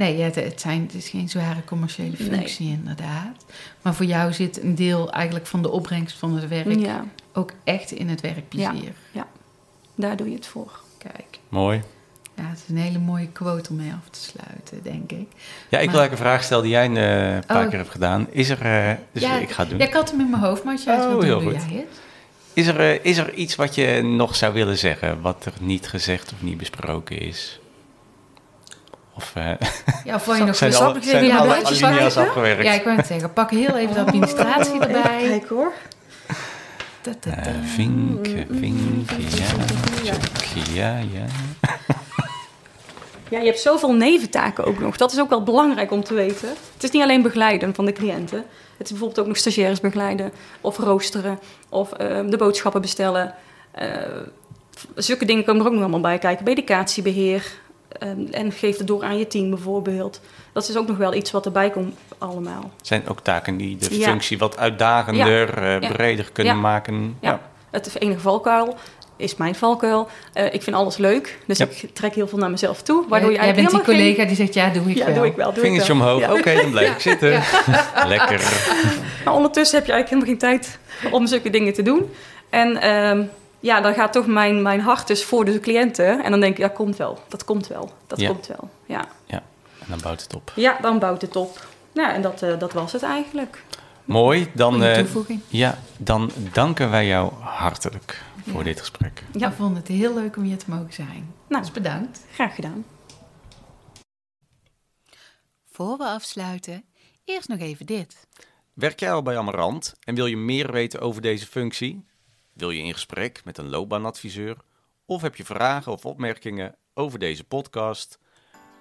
Nee, 0.00 0.16
ja, 0.16 0.24
het, 0.30 0.60
zijn, 0.60 0.82
het 0.82 0.94
is 0.94 1.08
geen 1.08 1.28
zware 1.28 1.64
commerciële 1.64 2.16
functie 2.16 2.68
inderdaad. 2.70 3.44
Maar 3.82 3.94
voor 3.94 4.06
jou 4.06 4.32
zit 4.32 4.62
een 4.62 4.74
deel 4.74 5.12
eigenlijk 5.12 5.46
van 5.46 5.62
de 5.62 5.70
opbrengst 5.70 6.18
van 6.18 6.36
het 6.36 6.48
werk 6.48 6.78
Ja, 6.78 7.04
ook 7.32 7.52
echt 7.64 7.90
in 7.90 8.08
het 8.08 8.20
werkplezier. 8.20 8.92
daar 9.94 10.16
doe 10.16 10.28
je 10.28 10.34
het 10.34 10.46
voor. 10.46 10.80
Kijk, 10.98 11.38
Mooi. 11.48 11.82
ja, 12.34 12.42
het 12.48 12.58
is 12.58 12.68
een 12.68 12.76
hele 12.76 12.98
mooie 12.98 13.28
quote 13.28 13.70
om 13.70 13.76
mee 13.76 13.92
af 13.92 14.08
te 14.10 14.20
sluiten, 14.20 14.82
denk 14.82 15.10
ik. 15.12 15.26
Ja, 15.68 15.78
ik 15.78 15.90
wil 15.90 15.98
eigenlijk 16.00 16.10
een 16.12 16.16
vraag 16.16 16.42
stellen 16.44 16.62
die 16.62 16.72
jij 16.72 16.84
een 16.84 16.96
eh, 16.96 17.46
paar 17.46 17.62
Oh. 17.64 17.68
keer 17.68 17.78
hebt 17.78 17.90
gedaan. 17.90 18.26
Is 18.30 18.48
er, 18.48 18.60
eh, 18.62 18.94
dus 19.12 19.22
ja, 19.22 19.38
ik 19.38 19.50
ga 19.50 19.60
het 19.60 19.70
doen. 19.70 19.78
Ja, 19.78 19.86
ik 19.86 19.92
had 19.92 20.10
hem 20.10 20.20
in 20.20 20.30
mijn 20.30 20.42
hoofd, 20.42 20.64
maar 20.64 20.72
als 20.72 20.84
jij 20.84 20.94
het 20.94 21.04
Oh, 21.04 21.10
doen, 21.10 21.24
heel 21.24 21.40
doe 21.40 21.50
goed. 21.52 21.62
jij 21.70 21.78
het. 21.78 22.00
Is, 22.52 22.66
er, 22.66 22.80
eh, 22.80 22.98
is 23.04 23.16
er 23.18 23.34
iets 23.34 23.56
wat 23.56 23.74
je 23.74 24.02
nog 24.02 24.36
zou 24.36 24.52
willen 24.52 24.78
zeggen, 24.78 25.20
wat 25.20 25.44
er 25.44 25.52
niet 25.60 25.88
gezegd 25.88 26.32
of 26.32 26.42
niet 26.42 26.58
besproken 26.58 27.18
is? 27.18 27.59
Of 29.16 29.32
eh, 29.34 29.44
Ja, 30.04 30.14
of 30.14 30.24
wil 30.24 30.34
je 30.34 30.44
nog 30.50 30.56
zijn 30.56 30.74
alle, 30.74 30.96
ik 30.96 31.02
zijn 31.02 31.20
weer 31.20 31.38
alle 31.38 31.48
te 31.48 31.66
alinea's 31.66 31.78
schrijven? 31.78 32.22
afgewerkt? 32.22 32.62
Ja, 32.62 32.72
ik 32.72 32.84
wou 32.84 32.96
het 32.96 33.06
zeggen. 33.06 33.32
Pak 33.32 33.50
heel 33.50 33.76
even 33.76 33.94
de 33.94 34.00
administratie 34.00 34.80
erbij. 34.80 35.22
Kijk 35.28 35.48
hoor. 35.48 35.72
Ta, 37.00 37.10
ta. 37.20 37.30
Eh, 37.30 37.52
vinken, 37.64 38.46
vinken, 38.50 39.20
ja. 40.02 40.14
Ja, 40.72 40.98
ja. 40.98 41.24
Ja, 43.30 43.38
je 43.38 43.46
hebt 43.46 43.60
zoveel 43.60 43.92
neventaken 43.92 44.64
ook 44.64 44.78
nog. 44.78 44.96
Dat 44.96 45.12
is 45.12 45.20
ook 45.20 45.28
wel 45.28 45.42
belangrijk 45.42 45.90
om 45.90 46.04
te 46.04 46.14
weten. 46.14 46.48
Het 46.48 46.82
is 46.82 46.90
niet 46.90 47.02
alleen 47.02 47.22
begeleiden 47.22 47.74
van 47.74 47.84
de 47.84 47.92
cliënten. 47.92 48.38
Het 48.76 48.86
is 48.86 48.90
bijvoorbeeld 48.90 49.20
ook 49.20 49.26
nog 49.26 49.36
stagiaires 49.36 49.80
begeleiden, 49.80 50.32
of 50.60 50.78
roosteren, 50.78 51.38
of 51.68 51.92
uh, 51.92 52.20
de 52.28 52.36
boodschappen 52.36 52.80
bestellen. 52.80 53.34
Uh, 53.82 53.86
zulke 54.94 55.24
dingen 55.24 55.44
komen 55.44 55.60
er 55.60 55.66
ook 55.66 55.72
nog 55.72 55.82
allemaal 55.82 56.00
bij 56.00 56.18
kijken. 56.18 56.44
Medicatiebeheer. 56.44 57.52
Uh, 58.02 58.08
en 58.30 58.52
geef 58.52 58.78
het 58.78 58.86
door 58.86 59.04
aan 59.04 59.18
je 59.18 59.26
team 59.26 59.50
bijvoorbeeld. 59.50 60.20
Dat 60.52 60.68
is 60.68 60.76
ook 60.76 60.86
nog 60.86 60.96
wel 60.96 61.14
iets 61.14 61.30
wat 61.30 61.44
erbij 61.44 61.70
komt 61.70 61.96
allemaal. 62.18 62.70
Zijn 62.82 63.08
ook 63.08 63.20
taken 63.20 63.56
die 63.56 63.76
de 63.76 63.98
ja. 63.98 64.08
functie 64.08 64.38
wat 64.38 64.58
uitdagender, 64.58 65.62
ja. 65.82 65.92
breder 65.92 66.30
kunnen 66.32 66.54
ja. 66.54 66.60
maken? 66.60 67.16
Ja. 67.20 67.40
het 67.70 68.00
enige 68.00 68.20
valkuil 68.20 68.76
is 69.20 69.36
mijn 69.36 69.54
valkuil. 69.54 70.08
Uh, 70.34 70.54
ik 70.54 70.62
vind 70.62 70.76
alles 70.76 70.96
leuk, 70.96 71.38
dus 71.46 71.58
ja. 71.58 71.64
ik 71.64 71.94
trek 71.94 72.14
heel 72.14 72.28
veel 72.28 72.38
naar 72.38 72.50
mezelf 72.50 72.82
toe. 72.82 73.04
Waardoor 73.08 73.30
ja, 73.30 73.40
je 73.40 73.44
jij 73.44 73.54
bent 73.54 73.70
die 73.70 73.80
collega 73.80 74.16
geen... 74.16 74.26
die 74.26 74.36
zegt, 74.36 74.54
ja, 74.54 74.68
doe 74.68 74.90
ik 74.90 74.96
ja, 74.96 75.04
wel. 75.04 75.14
doe 75.14 75.26
ik 75.26 75.36
wel. 75.36 75.52
Doe 75.52 75.62
Vingertje 75.62 75.92
ik 75.92 75.98
wel. 75.98 76.08
omhoog, 76.08 76.30
oké, 76.30 76.38
okay, 76.38 76.56
dan 76.56 76.70
blijf 76.70 76.94
ik 76.94 77.00
zitten. 77.00 77.30
Lekker. 78.14 78.62
Maar 79.24 79.34
ondertussen 79.34 79.78
heb 79.78 79.86
je 79.86 79.92
eigenlijk 79.92 80.08
helemaal 80.24 80.26
geen 80.26 80.60
tijd 80.60 80.78
om 81.12 81.26
zulke 81.26 81.50
dingen 81.50 81.72
te 81.72 81.82
doen. 81.82 82.10
En 82.50 82.90
um, 82.90 83.30
ja, 83.60 83.80
dan 83.80 83.94
gaat 83.94 84.12
toch 84.12 84.26
mijn, 84.26 84.62
mijn 84.62 84.80
hart 84.80 85.06
dus 85.06 85.24
voor 85.24 85.44
de 85.44 85.60
cliënten. 85.60 86.24
En 86.24 86.30
dan 86.30 86.40
denk 86.40 86.52
ik, 86.52 86.58
ja, 86.58 86.68
komt 86.68 86.96
wel. 86.96 87.18
Dat 87.28 87.44
komt 87.44 87.66
wel. 87.66 87.92
Dat 88.06 88.26
komt 88.26 88.46
wel, 88.46 88.70
ja. 88.86 89.08
Ja, 89.24 89.42
en 89.78 89.86
dan 89.88 89.98
bouwt 90.02 90.22
het 90.22 90.34
op. 90.34 90.52
Ja, 90.54 90.78
dan 90.80 90.98
bouwt 90.98 91.22
het 91.22 91.36
op. 91.36 91.66
Nou, 91.92 92.12
en 92.12 92.22
dat, 92.22 92.42
uh, 92.42 92.58
dat 92.58 92.72
was 92.72 92.92
het 92.92 93.02
eigenlijk. 93.02 93.64
Mooi, 94.04 94.50
dan, 94.54 94.82
uh, 94.82 95.06
ja, 95.48 95.78
dan 95.98 96.30
danken 96.52 96.90
wij 96.90 97.06
jou 97.06 97.32
hartelijk 97.34 98.22
voor 98.46 98.58
ja. 98.58 98.64
dit 98.64 98.78
gesprek. 98.78 99.22
Ja. 99.32 99.48
Ik 99.48 99.54
vond 99.54 99.76
het 99.76 99.88
heel 99.88 100.14
leuk 100.14 100.36
om 100.36 100.42
hier 100.42 100.58
te 100.58 100.70
mogen 100.70 100.92
zijn. 100.92 101.34
Nou, 101.48 101.62
dus 101.62 101.72
bedankt. 101.72 102.24
Graag 102.32 102.54
gedaan. 102.54 102.84
Voor 105.72 105.96
we 105.96 106.04
afsluiten, 106.04 106.84
eerst 107.24 107.48
nog 107.48 107.58
even 107.58 107.86
dit. 107.86 108.26
Werk 108.74 109.00
jij 109.00 109.12
al 109.12 109.22
bij 109.22 109.38
Amarant 109.38 109.94
en 110.00 110.14
wil 110.14 110.26
je 110.26 110.36
meer 110.36 110.72
weten 110.72 111.00
over 111.00 111.22
deze 111.22 111.46
functie? 111.46 112.04
Wil 112.52 112.70
je 112.70 112.82
in 112.82 112.92
gesprek 112.92 113.44
met 113.44 113.58
een 113.58 113.68
loopbaanadviseur? 113.68 114.56
Of 115.04 115.22
heb 115.22 115.36
je 115.36 115.44
vragen 115.44 115.92
of 115.92 116.06
opmerkingen 116.06 116.76
over 116.94 117.18
deze 117.18 117.44
podcast? 117.44 118.18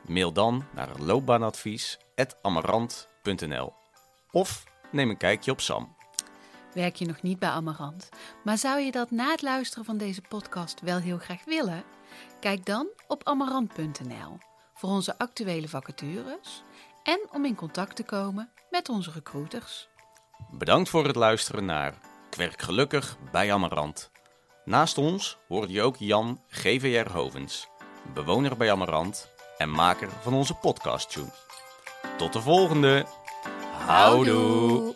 Mail 0.05 0.34
dan 0.34 0.65
naar 0.73 0.99
loopbaanadvies.amarant.nl 0.99 3.73
of 4.32 4.63
neem 4.91 5.10
een 5.10 5.17
kijkje 5.17 5.51
op 5.51 5.62
Sam. 5.62 5.97
Werk 6.73 6.95
je 6.95 7.05
nog 7.05 7.21
niet 7.21 7.39
bij 7.39 7.49
Amarant, 7.49 8.10
maar 8.43 8.58
zou 8.58 8.79
je 8.79 8.91
dat 8.91 9.12
na 9.12 9.32
het 9.32 9.41
luisteren 9.41 9.86
van 9.86 9.97
deze 9.97 10.21
podcast 10.21 10.82
wel 10.82 10.99
heel 10.99 11.17
graag 11.17 11.45
willen? 11.45 11.84
Kijk 12.39 12.65
dan 12.65 12.88
op 13.08 13.23
amarant.nl 13.23 14.38
voor 14.73 14.89
onze 14.89 15.17
actuele 15.17 15.67
vacatures 15.67 16.63
en 17.03 17.19
om 17.32 17.45
in 17.45 17.55
contact 17.55 17.95
te 17.95 18.03
komen 18.03 18.49
met 18.69 18.89
onze 18.89 19.12
recruiters. 19.12 19.89
Bedankt 20.51 20.89
voor 20.89 21.05
het 21.05 21.15
luisteren 21.15 21.65
naar 21.65 21.93
Kwerk 22.29 22.61
Gelukkig 22.61 23.17
bij 23.31 23.53
Amarant. 23.53 24.11
Naast 24.65 24.97
ons 24.97 25.37
hoorde 25.47 25.73
je 25.73 25.81
ook 25.81 25.95
Jan 25.97 26.41
GVR 26.47 27.11
Hovens, 27.11 27.67
bewoner 28.13 28.57
bij 28.57 28.71
Amarant 28.71 29.31
en 29.57 29.69
maker 29.69 30.09
van 30.21 30.33
onze 30.33 30.53
podcast. 30.53 31.17
Tot 32.17 32.33
de 32.33 32.41
volgende! 32.41 33.05
Houdoe! 33.85 34.95